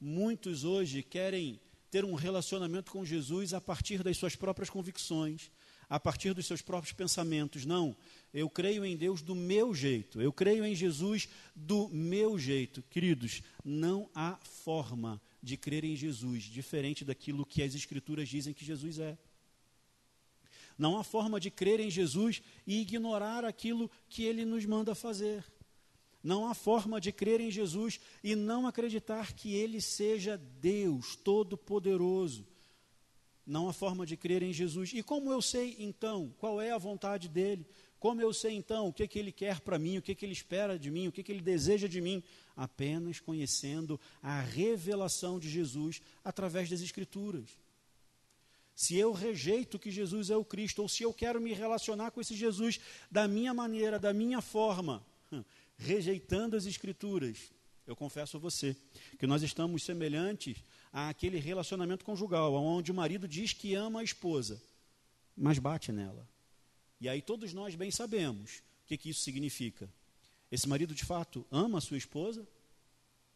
[0.00, 1.60] Muitos hoje querem
[1.90, 5.50] ter um relacionamento com Jesus a partir das suas próprias convicções,
[5.88, 7.66] a partir dos seus próprios pensamentos.
[7.66, 7.96] Não,
[8.32, 12.80] eu creio em Deus do meu jeito, eu creio em Jesus do meu jeito.
[12.88, 18.64] Queridos, não há forma de crer em Jesus, diferente daquilo que as Escrituras dizem que
[18.64, 19.18] Jesus é.
[20.80, 25.44] Não há forma de crer em Jesus e ignorar aquilo que ele nos manda fazer.
[26.22, 32.46] Não há forma de crer em Jesus e não acreditar que ele seja Deus Todo-Poderoso.
[33.46, 34.92] Não há forma de crer em Jesus.
[34.94, 37.66] E como eu sei então qual é a vontade dele?
[37.98, 40.32] Como eu sei então o que, que ele quer para mim, o que, que ele
[40.32, 42.22] espera de mim, o que, que ele deseja de mim?
[42.56, 47.50] Apenas conhecendo a revelação de Jesus através das Escrituras.
[48.74, 52.20] Se eu rejeito que Jesus é o Cristo, ou se eu quero me relacionar com
[52.20, 52.80] esse Jesus
[53.10, 55.04] da minha maneira, da minha forma,
[55.76, 57.52] rejeitando as Escrituras,
[57.86, 58.76] eu confesso a você
[59.18, 64.62] que nós estamos semelhantes àquele relacionamento conjugal, onde o marido diz que ama a esposa,
[65.36, 66.28] mas bate nela.
[67.00, 69.88] E aí todos nós bem sabemos o que, que isso significa.
[70.50, 72.46] Esse marido de fato ama a sua esposa?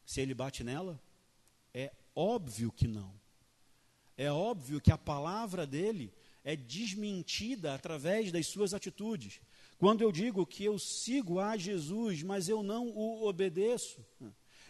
[0.04, 1.00] Se ele bate nela?
[1.72, 3.12] É óbvio que não.
[4.16, 6.12] É óbvio que a palavra dele
[6.44, 9.40] é desmentida através das suas atitudes.
[9.78, 14.04] Quando eu digo que eu sigo a Jesus, mas eu não o obedeço,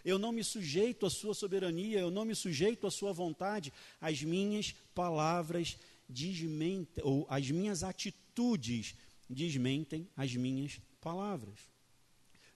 [0.05, 4.23] eu não me sujeito à sua soberania, eu não me sujeito à sua vontade, as
[4.23, 5.77] minhas palavras
[6.09, 8.95] desmentem, ou as minhas atitudes
[9.29, 11.61] desmentem as minhas palavras.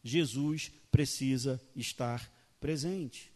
[0.03, 3.31] Jesus precisa estar presente.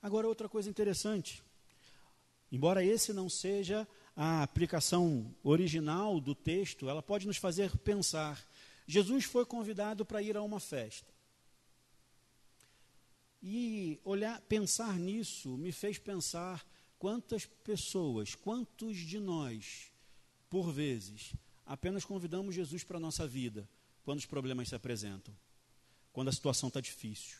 [0.00, 1.43] Agora, outra coisa interessante.
[2.54, 8.46] Embora esse não seja a aplicação original do texto, ela pode nos fazer pensar.
[8.86, 11.12] Jesus foi convidado para ir a uma festa.
[13.42, 16.64] E olhar, pensar nisso me fez pensar
[17.04, 19.92] Quantas pessoas, quantos de nós,
[20.48, 21.34] por vezes,
[21.66, 23.68] apenas convidamos Jesus para a nossa vida
[24.02, 25.36] quando os problemas se apresentam,
[26.14, 27.36] quando a situação está difícil,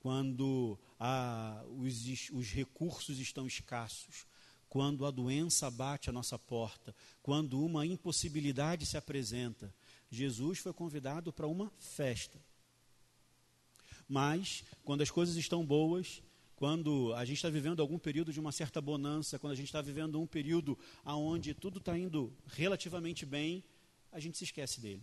[0.00, 4.26] quando ah, os, os recursos estão escassos,
[4.70, 9.74] quando a doença bate à nossa porta, quando uma impossibilidade se apresenta.
[10.08, 12.40] Jesus foi convidado para uma festa.
[14.08, 16.22] Mas, quando as coisas estão boas,
[16.54, 19.82] quando a gente está vivendo algum período de uma certa bonança, quando a gente está
[19.82, 23.64] vivendo um período onde tudo está indo relativamente bem,
[24.12, 25.02] a gente se esquece dele.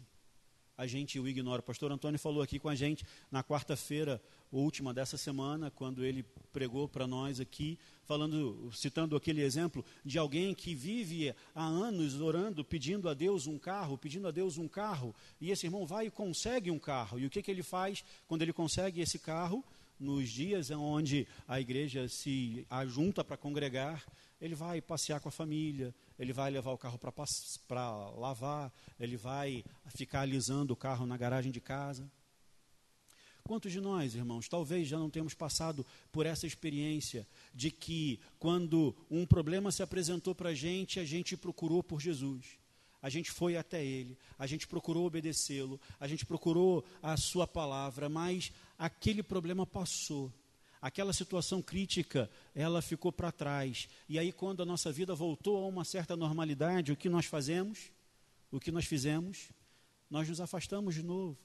[0.77, 1.59] A gente o ignora.
[1.59, 6.23] O pastor Antônio falou aqui com a gente na quarta-feira última dessa semana, quando ele
[6.53, 12.63] pregou para nós aqui, falando, citando aquele exemplo de alguém que vive há anos orando,
[12.63, 16.11] pedindo a Deus um carro, pedindo a Deus um carro, e esse irmão vai e
[16.11, 17.19] consegue um carro.
[17.19, 19.63] E o que, que ele faz quando ele consegue esse carro?
[19.99, 24.05] Nos dias onde a igreja se ajunta para congregar,
[24.39, 26.99] ele vai passear com a família, ele vai levar o carro
[27.67, 32.09] para lavar, ele vai ficar alisando o carro na garagem de casa.
[33.43, 38.93] Quantos de nós, irmãos, talvez já não tenhamos passado por essa experiência de que, quando
[39.09, 42.45] um problema se apresentou para a gente, a gente procurou por Jesus,
[43.01, 48.09] a gente foi até Ele, a gente procurou obedecê-lo, a gente procurou a Sua palavra,
[48.09, 50.29] mas aquele problema passou
[50.81, 53.87] aquela situação crítica, ela ficou para trás.
[54.07, 57.91] E aí, quando a nossa vida voltou a uma certa normalidade, o que nós fazemos?
[58.51, 59.49] O que nós fizemos?
[60.09, 61.37] Nós nos afastamos de novo.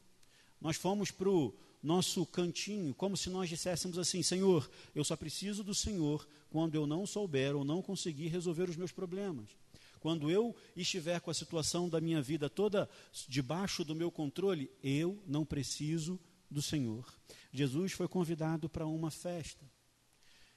[0.60, 5.64] Nós fomos para o nosso cantinho, como se nós disséssemos assim: Senhor, eu só preciso
[5.64, 9.50] do Senhor quando eu não souber ou não conseguir resolver os meus problemas.
[9.98, 12.88] Quando eu estiver com a situação da minha vida toda
[13.28, 16.18] debaixo do meu controle, eu não preciso
[16.52, 17.04] do Senhor.
[17.52, 19.64] Jesus foi convidado para uma festa.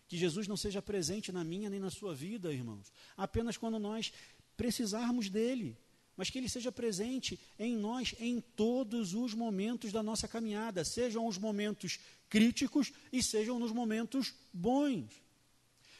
[0.07, 4.13] Que Jesus não seja presente na minha nem na sua vida, irmãos, apenas quando nós
[4.55, 5.77] precisarmos dele,
[6.15, 11.27] mas que ele seja presente em nós em todos os momentos da nossa caminhada, sejam
[11.27, 15.09] os momentos críticos e sejam nos momentos bons.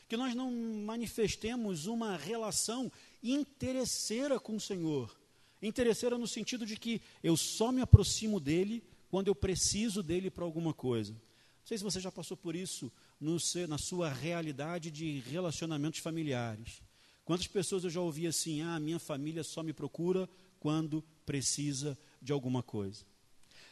[0.08, 0.52] Que nós não
[0.86, 2.92] manifestemos uma relação
[3.24, 5.20] interesseira com o Senhor.
[5.62, 8.84] Interesseira no sentido de que eu só me aproximo dele
[9.16, 11.14] quando eu preciso dele para alguma coisa.
[11.14, 16.82] Não sei se você já passou por isso no, na sua realidade de relacionamentos familiares.
[17.24, 20.28] Quantas pessoas eu já ouvi assim: ah, minha família só me procura
[20.60, 23.06] quando precisa de alguma coisa.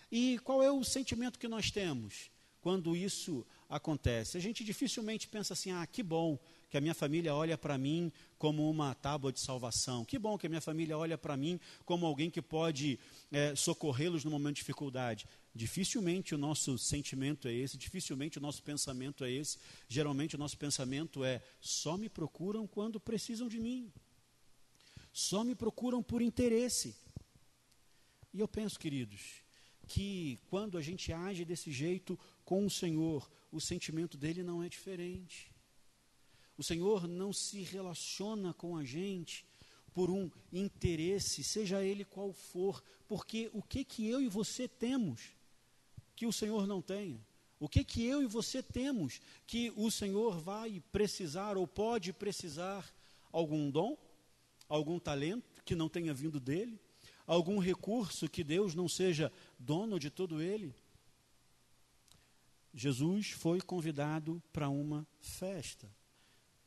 [0.10, 4.38] E qual é o sentimento que nós temos quando isso acontece?
[4.38, 6.40] A gente dificilmente pensa assim: ah, que bom
[6.74, 10.04] que a minha família olha para mim como uma tábua de salvação.
[10.04, 13.00] Que bom que a minha família olha para mim como alguém que pode
[13.32, 15.28] é, socorrê-los no momento de dificuldade.
[15.54, 19.60] Dificilmente o nosso sentimento é esse, dificilmente o nosso pensamento é esse.
[19.88, 23.94] Geralmente o nosso pensamento é: só me procuram quando precisam de mim.
[25.12, 26.96] Só me procuram por interesse.
[28.34, 29.44] E eu penso, queridos,
[29.86, 34.68] que quando a gente age desse jeito com o Senhor, o sentimento dele não é
[34.68, 35.53] diferente.
[36.58, 39.46] O Senhor não se relaciona com a gente
[39.94, 45.22] por um interesse, seja ele qual for, porque o que que eu e você temos
[46.16, 47.20] que o Senhor não tenha?
[47.60, 52.92] O que que eu e você temos que o Senhor vai precisar ou pode precisar?
[53.32, 53.98] Algum dom?
[54.68, 56.80] Algum talento que não tenha vindo dele?
[57.26, 60.76] Algum recurso que Deus não seja dono de todo ele?
[62.74, 65.90] Jesus foi convidado para uma festa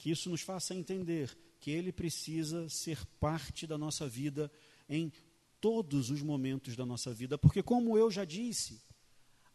[0.06, 4.48] que isso nos faça entender que Ele precisa ser parte da nossa vida
[4.88, 5.12] em
[5.60, 8.80] todos os momentos da nossa vida, porque, como eu já disse,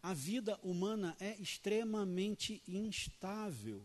[0.03, 3.81] a vida humana é extremamente instável.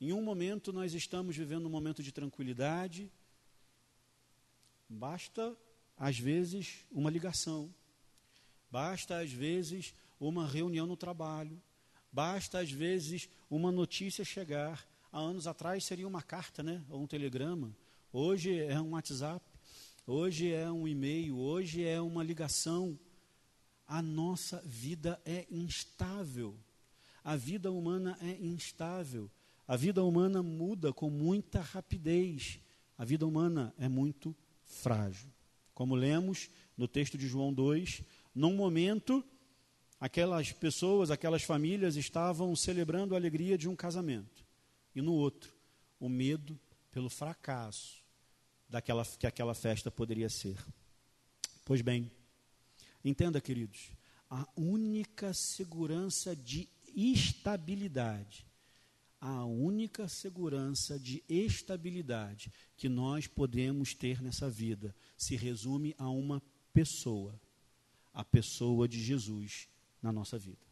[0.00, 3.10] Em um momento nós estamos vivendo um momento de tranquilidade,
[4.88, 5.58] basta,
[5.96, 7.74] às vezes, uma ligação,
[8.70, 11.60] basta, às vezes, uma reunião no trabalho,
[12.12, 16.82] basta, às vezes, uma notícia chegar há anos atrás seria uma carta, né?
[16.88, 17.74] Ou um telegrama.
[18.12, 19.44] Hoje é um WhatsApp.
[20.06, 21.36] Hoje é um e-mail.
[21.36, 22.98] Hoje é uma ligação.
[23.86, 26.56] A nossa vida é instável.
[27.24, 29.30] A vida humana é instável.
[29.66, 32.60] A vida humana muda com muita rapidez.
[32.96, 35.30] A vida humana é muito frágil.
[35.74, 38.02] Como lemos no texto de João 2,
[38.34, 39.24] num momento,
[40.00, 44.47] aquelas pessoas, aquelas famílias estavam celebrando a alegria de um casamento
[44.98, 45.54] e no outro,
[46.00, 46.58] o medo
[46.90, 48.02] pelo fracasso
[48.68, 50.58] daquela que aquela festa poderia ser.
[51.64, 52.10] Pois bem,
[53.04, 53.92] entenda, queridos,
[54.28, 58.44] a única segurança de estabilidade,
[59.20, 66.42] a única segurança de estabilidade que nós podemos ter nessa vida se resume a uma
[66.72, 67.40] pessoa,
[68.12, 69.68] a pessoa de Jesus
[70.02, 70.67] na nossa vida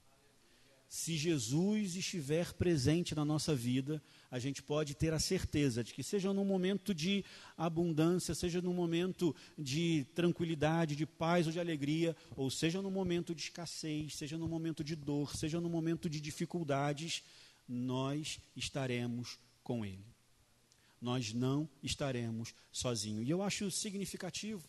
[0.89, 6.03] se Jesus estiver presente na nossa vida, a gente pode ter a certeza de que,
[6.03, 7.25] seja num momento de
[7.57, 13.35] abundância, seja num momento de tranquilidade, de paz ou de alegria, ou seja num momento
[13.35, 17.25] de escassez, seja num momento de dor, seja num momento de dificuldades,
[17.69, 20.07] nós estaremos com Ele.
[21.01, 23.27] Nós não estaremos sozinhos.
[23.27, 24.65] E eu acho significativo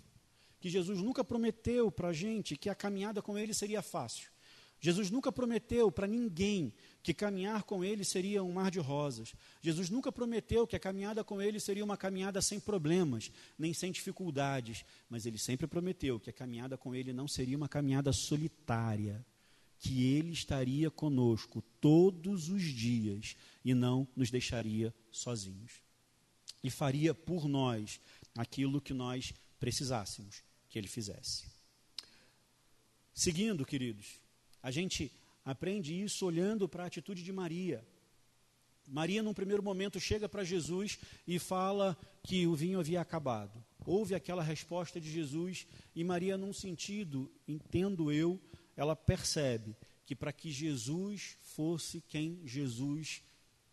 [0.60, 4.32] que Jesus nunca prometeu para a gente que a caminhada com Ele seria fácil.
[4.80, 6.72] Jesus nunca prometeu para ninguém
[7.02, 9.34] que caminhar com Ele seria um mar de rosas.
[9.62, 13.92] Jesus nunca prometeu que a caminhada com Ele seria uma caminhada sem problemas, nem sem
[13.92, 14.86] dificuldades.
[15.10, 19.26] Mas Ele sempre prometeu que a caminhada com Ele não seria uma caminhada solitária,
[19.80, 25.82] que Ele estaria conosco todos os dias e não nos deixaria sozinhos.
[26.64, 28.00] E faria por nós
[28.36, 31.46] aquilo que nós precisássemos que Ele fizesse.
[33.14, 34.20] Seguindo, queridos,
[34.62, 35.12] a gente
[35.44, 37.86] aprende isso olhando para a atitude de Maria.
[38.88, 40.98] Maria, num primeiro momento, chega para Jesus
[41.28, 43.64] e fala que o vinho havia acabado.
[43.86, 48.40] Houve aquela resposta de Jesus e Maria, num sentido, entendo eu,
[48.76, 53.22] ela percebe que para que Jesus fosse quem Jesus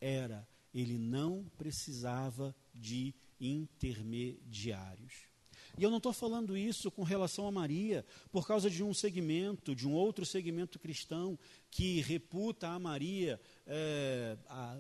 [0.01, 5.34] era, ele não precisava de intermediários.
[5.77, 9.75] E eu não estou falando isso com relação a Maria por causa de um segmento,
[9.75, 11.39] de um outro segmento cristão
[11.71, 14.79] que reputa a Maria é, a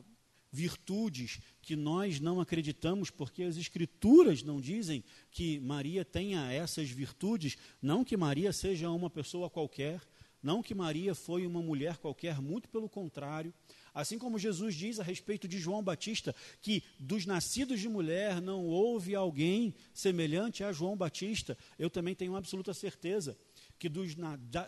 [0.53, 7.59] virtudes que nós não acreditamos, porque as Escrituras não dizem que Maria tenha essas virtudes,
[7.82, 10.01] não que Maria seja uma pessoa qualquer,
[10.40, 13.53] não que Maria foi uma mulher qualquer, muito pelo contrário.
[13.95, 18.66] Assim como Jesus diz a respeito de João Batista, que dos nascidos de mulher não
[18.66, 23.38] houve alguém semelhante a João Batista, eu também tenho absoluta certeza
[23.78, 24.16] que dos,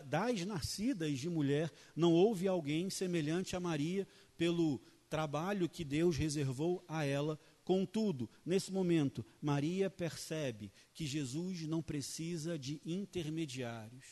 [0.05, 4.07] das nascidas de mulher não houve alguém semelhante a Maria
[4.37, 7.39] pelo trabalho que Deus reservou a ela.
[7.63, 14.05] Contudo, nesse momento, Maria percebe que Jesus não precisa de intermediários.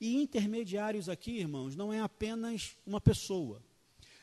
[0.00, 3.62] E intermediários aqui, irmãos, não é apenas uma pessoa.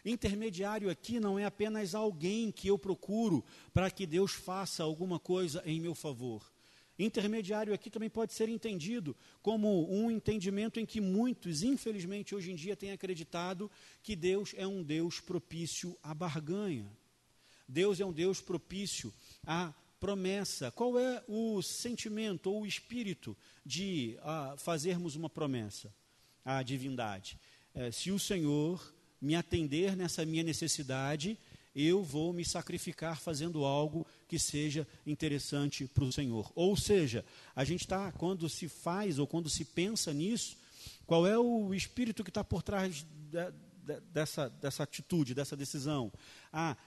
[0.06, 3.43] Intermediário aqui não é apenas alguém que eu procuro
[3.74, 6.53] para que Deus faça alguma coisa em meu favor.
[6.97, 12.56] Intermediário aqui também pode ser entendido como um entendimento em que muitos, infelizmente, hoje em
[12.56, 13.70] dia têm acreditado
[14.01, 16.89] que Deus é um Deus propício à barganha.
[17.68, 19.12] Deus é um Deus propício
[19.45, 20.72] à promessa.
[20.72, 23.36] Qual é o sentimento ou o espírito
[23.66, 25.93] de uh, fazermos uma promessa
[26.45, 27.38] à divindade?
[27.74, 31.38] É, se o Senhor me atender nessa minha necessidade,
[31.76, 36.51] eu vou me sacrificar fazendo algo que seja interessante para o Senhor.
[36.55, 40.57] Ou seja, a gente está, quando se faz ou quando se pensa nisso,
[41.05, 43.51] qual é o espírito que está por trás de,
[43.84, 46.11] de, dessa, dessa atitude, dessa decisão?
[46.51, 46.78] Ah,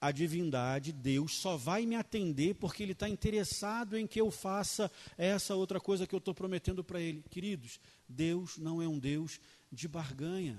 [0.00, 4.90] a divindade, Deus, só vai me atender porque Ele está interessado em que eu faça
[5.18, 7.22] essa outra coisa que eu estou prometendo para Ele.
[7.28, 7.78] Queridos,
[8.08, 9.38] Deus não é um Deus
[9.70, 10.58] de barganha.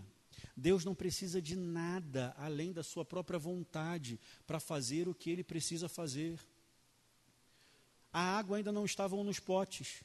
[0.56, 5.44] Deus não precisa de nada além da sua própria vontade para fazer o que ele
[5.44, 6.40] precisa fazer.
[8.12, 10.04] A água ainda não estavam nos potes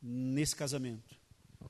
[0.00, 1.18] nesse casamento.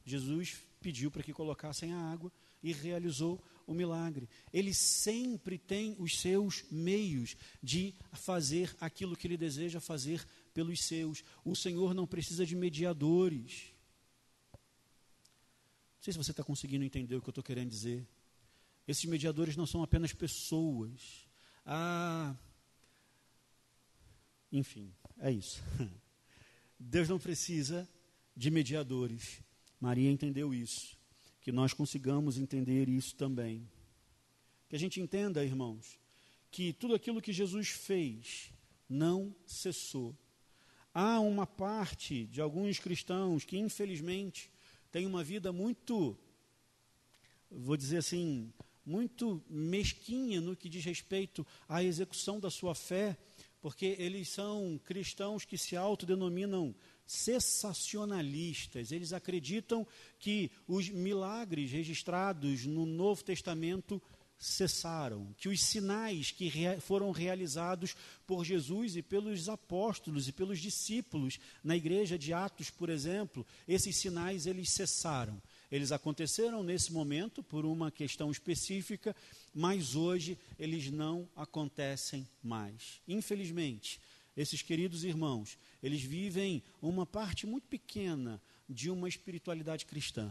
[0.04, 2.30] Jesus pediu para que colocassem a água
[2.62, 4.28] e realizou o milagre.
[4.52, 11.24] Ele sempre tem os seus meios de fazer aquilo que ele deseja fazer pelos seus.
[11.44, 13.73] O Senhor não precisa de mediadores.
[16.04, 18.06] Sei se você está conseguindo entender o que eu estou querendo dizer.
[18.86, 21.26] Esses mediadores não são apenas pessoas.
[21.64, 22.36] Ah,
[24.52, 25.62] enfim, é isso.
[26.78, 27.88] Deus não precisa
[28.36, 29.40] de mediadores.
[29.80, 30.94] Maria entendeu isso.
[31.40, 33.66] Que nós consigamos entender isso também.
[34.68, 35.98] Que a gente entenda, irmãos,
[36.50, 38.52] que tudo aquilo que Jesus fez
[38.86, 40.14] não cessou.
[40.92, 44.52] Há uma parte de alguns cristãos que, infelizmente,
[44.94, 46.16] tem uma vida muito,
[47.50, 48.52] vou dizer assim,
[48.86, 53.18] muito mesquinha no que diz respeito à execução da sua fé,
[53.60, 56.72] porque eles são cristãos que se autodenominam
[57.04, 58.92] cessacionalistas.
[58.92, 59.84] Eles acreditam
[60.16, 64.00] que os milagres registrados no Novo Testamento
[64.38, 67.94] cessaram, que os sinais que foram realizados
[68.26, 73.96] por Jesus e pelos apóstolos e pelos discípulos na igreja de Atos, por exemplo, esses
[73.96, 75.40] sinais eles cessaram.
[75.70, 79.16] Eles aconteceram nesse momento por uma questão específica,
[79.52, 83.00] mas hoje eles não acontecem mais.
[83.08, 84.00] Infelizmente,
[84.36, 90.30] esses queridos irmãos, eles vivem uma parte muito pequena de uma espiritualidade cristã.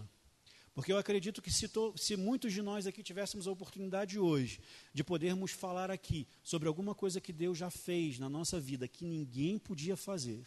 [0.74, 4.60] Porque eu acredito que se, to, se, muitos de nós aqui tivéssemos a oportunidade hoje
[4.94, 9.06] de podermos falar aqui sobre alguma coisa que Deus já fez na nossa vida que
[9.06, 10.44] ninguém podia fazer,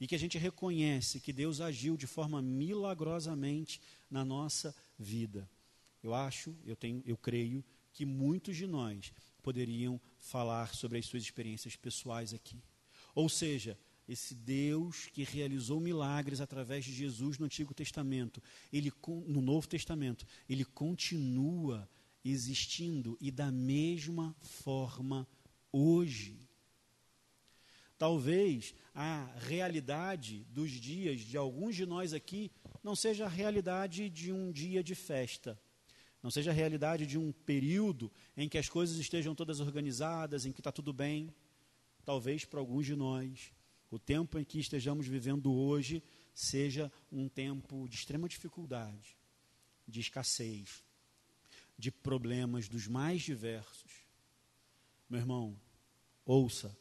[0.00, 5.48] e que a gente reconhece que Deus agiu de forma milagrosamente na nossa vida,
[6.02, 9.12] eu acho, eu, tenho, eu creio que muitos de nós
[9.42, 12.62] poderiam falar sobre as suas experiências pessoais aqui.
[13.14, 13.76] Ou seja,
[14.08, 18.42] esse Deus que realizou milagres através de Jesus no Antigo Testamento,
[18.72, 18.90] ele
[19.26, 21.88] no Novo Testamento, ele continua
[22.24, 25.28] existindo e da mesma forma
[25.70, 26.48] hoje.
[27.98, 32.50] Talvez a realidade dos dias de alguns de nós aqui
[32.82, 35.60] não seja a realidade de um dia de festa,
[36.22, 40.52] não seja a realidade de um período em que as coisas estejam todas organizadas, em
[40.52, 41.34] que está tudo bem.
[42.04, 43.52] Talvez para alguns de nós,
[43.90, 46.02] o tempo em que estejamos vivendo hoje
[46.34, 49.16] seja um tempo de extrema dificuldade,
[49.86, 50.84] de escassez,
[51.78, 53.92] de problemas dos mais diversos.
[55.08, 55.60] Meu irmão,
[56.24, 56.76] ouça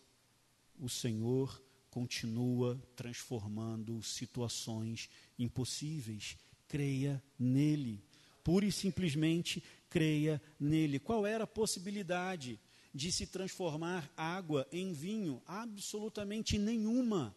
[0.80, 6.38] o Senhor continua transformando situações impossíveis.
[6.68, 8.04] Creia nele.
[8.44, 11.00] Pura e simplesmente creia nele.
[11.00, 12.60] Qual era a possibilidade
[12.94, 15.42] de se transformar água em vinho?
[15.46, 17.36] Absolutamente nenhuma.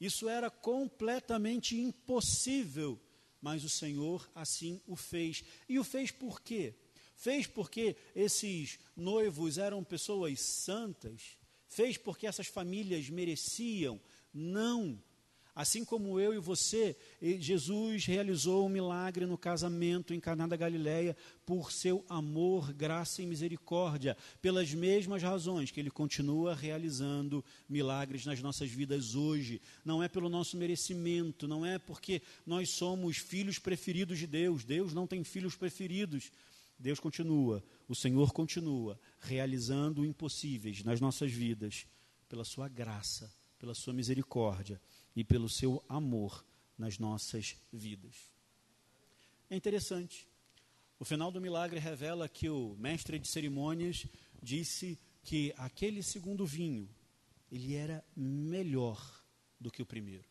[0.00, 3.00] Isso era completamente impossível,
[3.40, 5.44] mas o Senhor assim o fez.
[5.68, 6.74] E o fez por quê?
[7.16, 11.36] Fez porque esses noivos eram pessoas santas,
[11.66, 14.00] fez porque essas famílias mereciam?
[14.32, 15.02] Não.
[15.58, 21.16] Assim como eu e você, Jesus realizou um milagre no casamento em Caná da Galileia
[21.44, 28.40] por seu amor, graça e misericórdia, pelas mesmas razões que ele continua realizando milagres nas
[28.40, 29.60] nossas vidas hoje.
[29.84, 34.62] Não é pelo nosso merecimento, não é porque nós somos filhos preferidos de Deus.
[34.62, 36.30] Deus não tem filhos preferidos.
[36.78, 41.84] Deus continua, o Senhor continua realizando impossíveis nas nossas vidas,
[42.28, 43.28] pela Sua graça,
[43.58, 44.80] pela Sua misericórdia
[45.18, 46.46] e pelo Seu amor
[46.78, 48.14] nas nossas vidas.
[49.50, 50.28] É interessante.
[50.96, 54.06] O final do milagre revela que o mestre de cerimônias
[54.40, 56.88] disse que aquele segundo vinho
[57.50, 59.24] ele era melhor
[59.58, 60.28] do que o primeiro.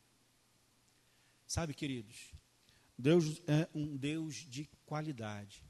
[1.45, 2.31] Sabe, queridos,
[2.97, 5.67] Deus é um Deus de qualidade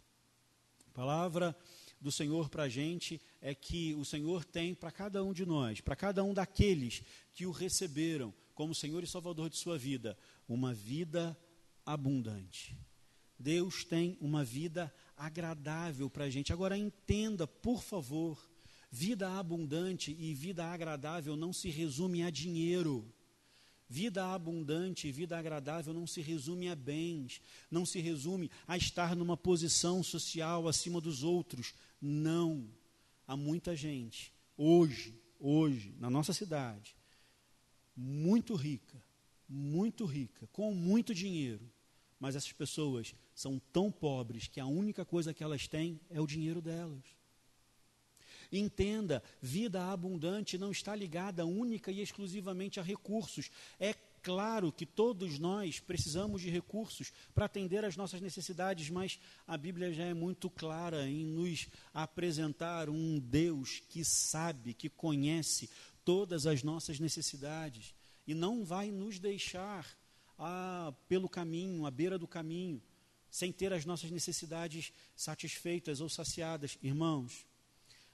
[0.98, 1.56] palavra
[2.02, 5.80] do Senhor para a gente é que o Senhor tem para cada um de nós,
[5.80, 7.04] para cada um daqueles
[7.36, 10.18] que o receberam como Senhor e Salvador de sua vida,
[10.50, 11.38] uma vida
[11.86, 12.76] abundante.
[13.38, 16.52] Deus tem uma vida agradável para a gente.
[16.52, 18.36] Agora entenda, por favor,
[18.90, 23.14] vida abundante e vida agradável não se resume a dinheiro.
[23.88, 27.40] Vida abundante, vida agradável não se resume a bens,
[27.70, 31.76] não se resume a estar numa posição social acima dos outros.
[32.02, 32.68] Não.
[33.28, 36.97] Há muita gente, hoje, hoje, na nossa cidade,
[37.98, 39.02] muito rica,
[39.50, 41.68] muito rica, com muito dinheiro,
[42.20, 46.28] mas essas pessoas são tão pobres que a única coisa que elas têm é o
[46.28, 47.04] dinheiro delas.
[48.52, 53.50] Entenda, vida abundante não está ligada única e exclusivamente a recursos.
[53.80, 59.58] É claro que todos nós precisamos de recursos para atender às nossas necessidades, mas a
[59.58, 65.70] Bíblia já é muito clara em nos apresentar um Deus que sabe, que conhece
[66.08, 67.94] todas as nossas necessidades
[68.26, 69.86] e não vai nos deixar
[70.40, 72.82] ah, pelo caminho, à beira do caminho,
[73.30, 76.78] sem ter as nossas necessidades satisfeitas ou saciadas.
[76.82, 77.46] Irmãos,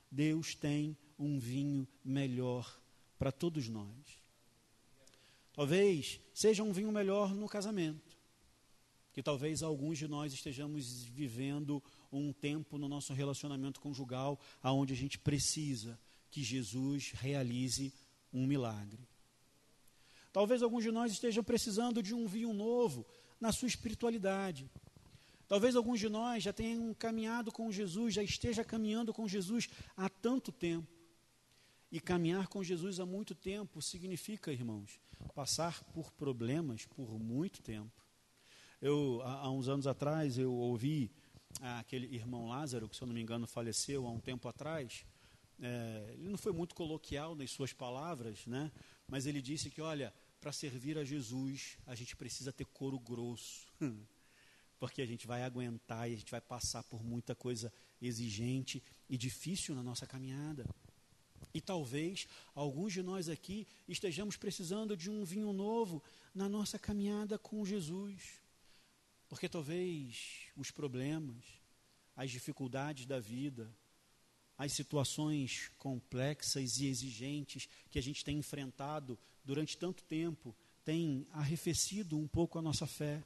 [0.09, 2.81] Deus tem um vinho melhor
[3.19, 4.23] para todos nós.
[5.53, 8.17] Talvez seja um vinho melhor no casamento,
[9.13, 11.81] que talvez alguns de nós estejamos vivendo
[12.11, 15.95] um tempo no nosso relacionamento conjugal aonde a gente precisa
[16.33, 17.93] que Jesus realize
[18.33, 19.07] um milagre.
[20.31, 23.05] Talvez alguns de nós estejam precisando de um vinho novo
[23.39, 24.67] na sua espiritualidade.
[25.47, 30.09] Talvez alguns de nós já tenham caminhado com Jesus, já esteja caminhando com Jesus há
[30.09, 30.91] tanto tempo.
[31.91, 34.99] E caminhar com Jesus há muito tempo significa, irmãos,
[35.35, 38.03] passar por problemas por muito tempo.
[38.81, 41.11] Eu, há, há uns anos atrás, eu ouvi
[41.61, 45.05] aquele irmão Lázaro, que se eu não me engano faleceu há um tempo atrás.
[45.65, 48.69] É, ele não foi muito coloquial nas suas palavras, né?
[49.07, 53.65] mas ele disse que, olha, para servir a Jesus, a gente precisa ter couro grosso.
[54.83, 59.17] porque a gente vai aguentar e a gente vai passar por muita coisa exigente e
[59.17, 60.65] difícil na nossa caminhada.
[61.53, 66.03] E talvez alguns de nós aqui estejamos precisando de um vinho novo
[66.35, 68.41] na nossa caminhada com Jesus.
[69.29, 71.45] Porque talvez os problemas,
[72.13, 73.73] as dificuldades da vida,
[74.63, 80.55] as situações complexas e exigentes que a gente tem enfrentado durante tanto tempo,
[80.85, 83.23] têm arrefecido um pouco a nossa fé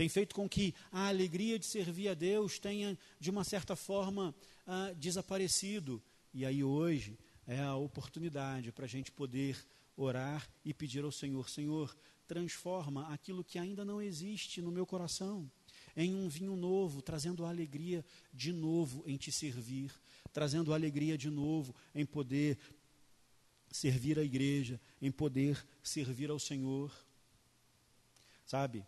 [0.00, 4.34] tem feito com que a alegria de servir a Deus tenha, de uma certa forma,
[4.66, 6.02] ah, desaparecido.
[6.32, 9.62] E aí hoje é a oportunidade para a gente poder
[9.94, 11.94] orar e pedir ao Senhor: Senhor,
[12.26, 15.50] transforma aquilo que ainda não existe no meu coração
[15.94, 18.02] em um vinho novo, trazendo alegria
[18.32, 19.92] de novo em te servir,
[20.32, 22.58] trazendo alegria de novo em poder
[23.70, 26.92] servir a igreja, em poder servir ao Senhor.
[28.44, 28.84] Sabe,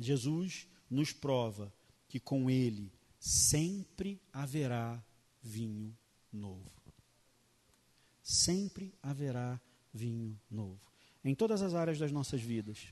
[0.00, 1.72] Jesus nos prova
[2.08, 5.02] que com Ele sempre haverá
[5.42, 5.96] vinho
[6.32, 6.70] novo.
[8.22, 9.60] Sempre haverá
[9.92, 10.80] vinho novo.
[11.24, 12.88] Em todas as áreas das nossas vidas,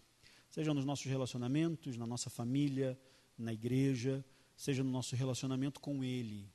[0.51, 2.99] seja nos nossos relacionamentos, na nossa família,
[3.37, 4.25] na igreja,
[4.57, 6.49] seja no nosso relacionamento com Ele,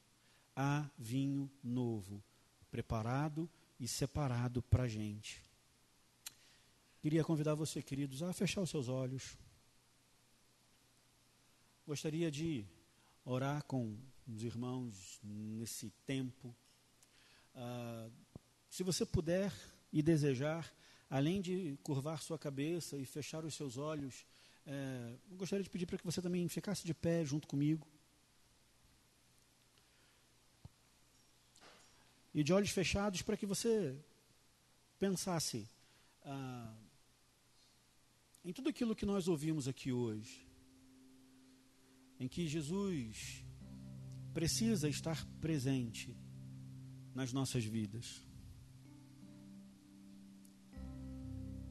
[0.56, 2.24] há vinho novo,
[2.72, 3.50] preparado
[3.80, 5.44] e separado para a gente.
[7.02, 9.38] Queria convidar você, queridos, a fechar os seus olhos.
[11.86, 12.66] Gostaria de
[13.24, 13.96] orar com
[14.28, 16.56] os irmãos nesse tempo.
[17.54, 18.10] Ah,
[18.70, 19.54] se você puder
[19.94, 20.74] e desejar,
[21.10, 24.26] além de curvar sua cabeça e fechar os seus olhos,
[25.30, 27.88] eu gostaria de pedir para que você também ficasse de pé junto comigo.
[32.36, 33.98] E de olhos fechados para que você
[35.00, 35.68] pensasse
[36.22, 36.76] ah,
[38.44, 40.46] em tudo aquilo que nós ouvimos aqui hoje.
[42.20, 43.44] Em que Jesus
[44.34, 46.14] precisa estar presente
[47.14, 48.22] nas nossas vidas.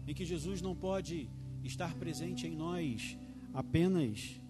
[0.06, 1.28] Em que Jesus não pode
[1.62, 3.18] estar presente em nós
[3.52, 4.40] apenas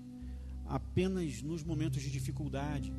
[0.67, 2.93] apenas nos momentos de dificuldade,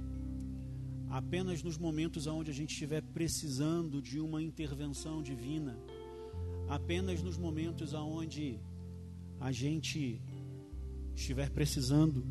[1.09, 5.77] apenas nos momentos onde a gente estiver precisando de uma intervenção divina,
[6.67, 8.59] apenas nos momentos onde
[9.39, 10.21] a gente
[11.15, 12.25] estiver precisando,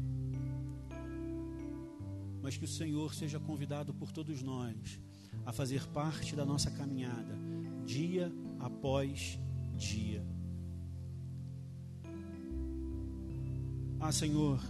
[2.43, 5.01] mas que o Senhor seja convidado por todos nós
[5.47, 7.39] a fazer parte da nossa caminhada,
[7.87, 9.39] dia após
[9.77, 10.25] dia.
[13.99, 14.61] Ah, Senhor,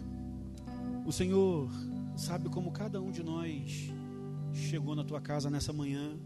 [1.04, 1.68] o Senhor
[2.16, 3.90] sabe como cada um de nós
[4.52, 6.16] chegou na tua casa nessa manhã.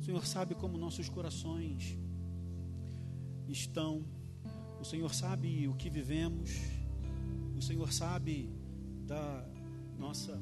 [0.00, 1.96] O Senhor sabe como nossos corações
[3.48, 4.04] estão.
[4.80, 6.50] O Senhor sabe o que vivemos.
[7.56, 8.50] O Senhor sabe
[9.06, 9.46] da
[9.98, 10.38] nossa.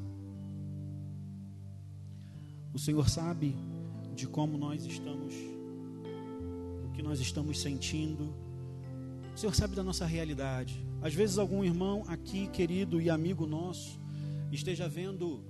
[2.72, 3.54] O Senhor sabe
[4.14, 5.34] de como nós estamos,
[6.86, 8.34] o que nós estamos sentindo.
[9.34, 10.84] O Senhor sabe da nossa realidade.
[11.02, 14.01] Às vezes, algum irmão aqui, querido e amigo nosso,
[14.56, 15.44] esteja vendo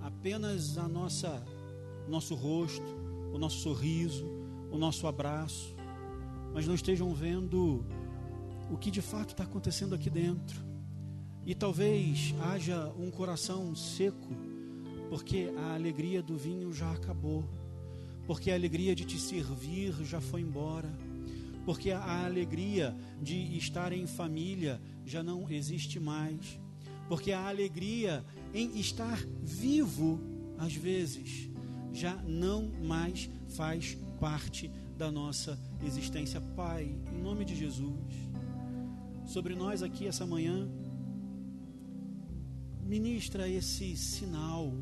[0.00, 1.44] apenas a nossa,
[2.08, 2.86] nosso rosto,
[3.32, 4.26] o nosso sorriso,
[4.70, 5.74] o nosso abraço,
[6.52, 7.84] mas não estejam vendo
[8.70, 10.64] o que de fato está acontecendo aqui dentro.
[11.44, 14.34] E talvez haja um coração seco,
[15.08, 17.44] porque a alegria do vinho já acabou,
[18.26, 20.90] porque a alegria de te servir já foi embora
[21.66, 26.60] porque a alegria de estar em família já não existe mais,
[27.08, 30.20] porque a alegria em estar vivo,
[30.58, 31.48] às vezes,
[31.92, 36.40] já não mais faz parte da nossa existência.
[36.40, 38.14] Pai, em nome de Jesus,
[39.24, 40.68] sobre nós aqui essa manhã,
[42.82, 44.72] ministra esse sinal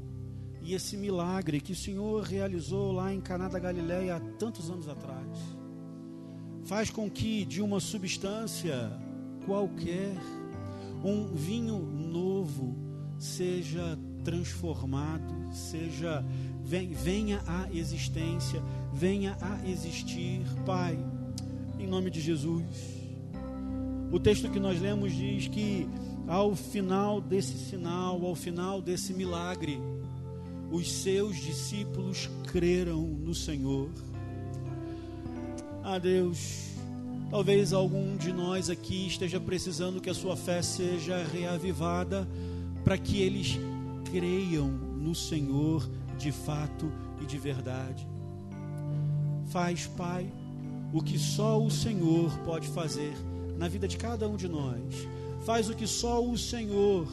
[0.62, 4.88] e esse milagre que o Senhor realizou lá em Caná da Galileia há tantos anos
[4.88, 5.64] atrás
[6.64, 8.90] faz com que de uma substância
[9.44, 10.16] qualquer,
[11.04, 11.76] um vinho
[13.36, 16.24] seja transformado, seja
[16.62, 18.62] venha à existência,
[18.92, 20.96] venha a existir, Pai,
[21.78, 22.62] em nome de Jesus.
[24.12, 25.88] O texto que nós lemos diz que
[26.28, 29.80] ao final desse sinal, ao final desse milagre,
[30.70, 33.90] os seus discípulos creram no Senhor.
[35.82, 36.70] Ah, Deus,
[37.30, 42.26] talvez algum de nós aqui esteja precisando que a sua fé seja reavivada
[42.84, 43.58] para que eles
[44.10, 48.06] creiam no Senhor de fato e de verdade.
[49.46, 50.30] Faz, Pai,
[50.92, 53.14] o que só o Senhor pode fazer
[53.58, 55.08] na vida de cada um de nós.
[55.44, 57.08] Faz o que só o Senhor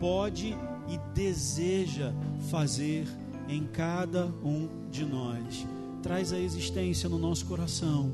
[0.00, 0.56] pode
[0.88, 2.12] e deseja
[2.50, 3.06] fazer
[3.48, 5.66] em cada um de nós
[6.04, 8.12] traz à existência no nosso coração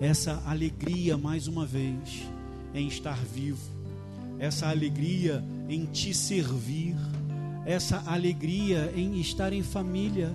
[0.00, 2.28] essa alegria mais uma vez
[2.74, 3.62] em estar vivo,
[4.36, 6.96] essa alegria em te servir,
[7.64, 10.32] essa alegria em estar em família,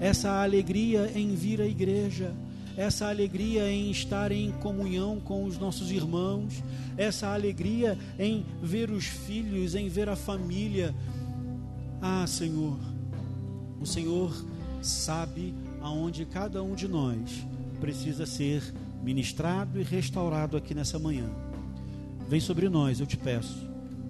[0.00, 2.34] essa alegria em vir à igreja,
[2.76, 6.62] essa alegria em estar em comunhão com os nossos irmãos,
[6.96, 10.94] essa alegria em ver os filhos, em ver a família.
[12.02, 12.76] Ah, Senhor,
[13.80, 14.34] o Senhor
[14.82, 17.46] sabe aonde cada um de nós
[17.80, 18.62] precisa ser
[19.02, 21.30] ministrado e restaurado aqui nessa manhã.
[22.28, 23.73] Vem sobre nós, eu te peço,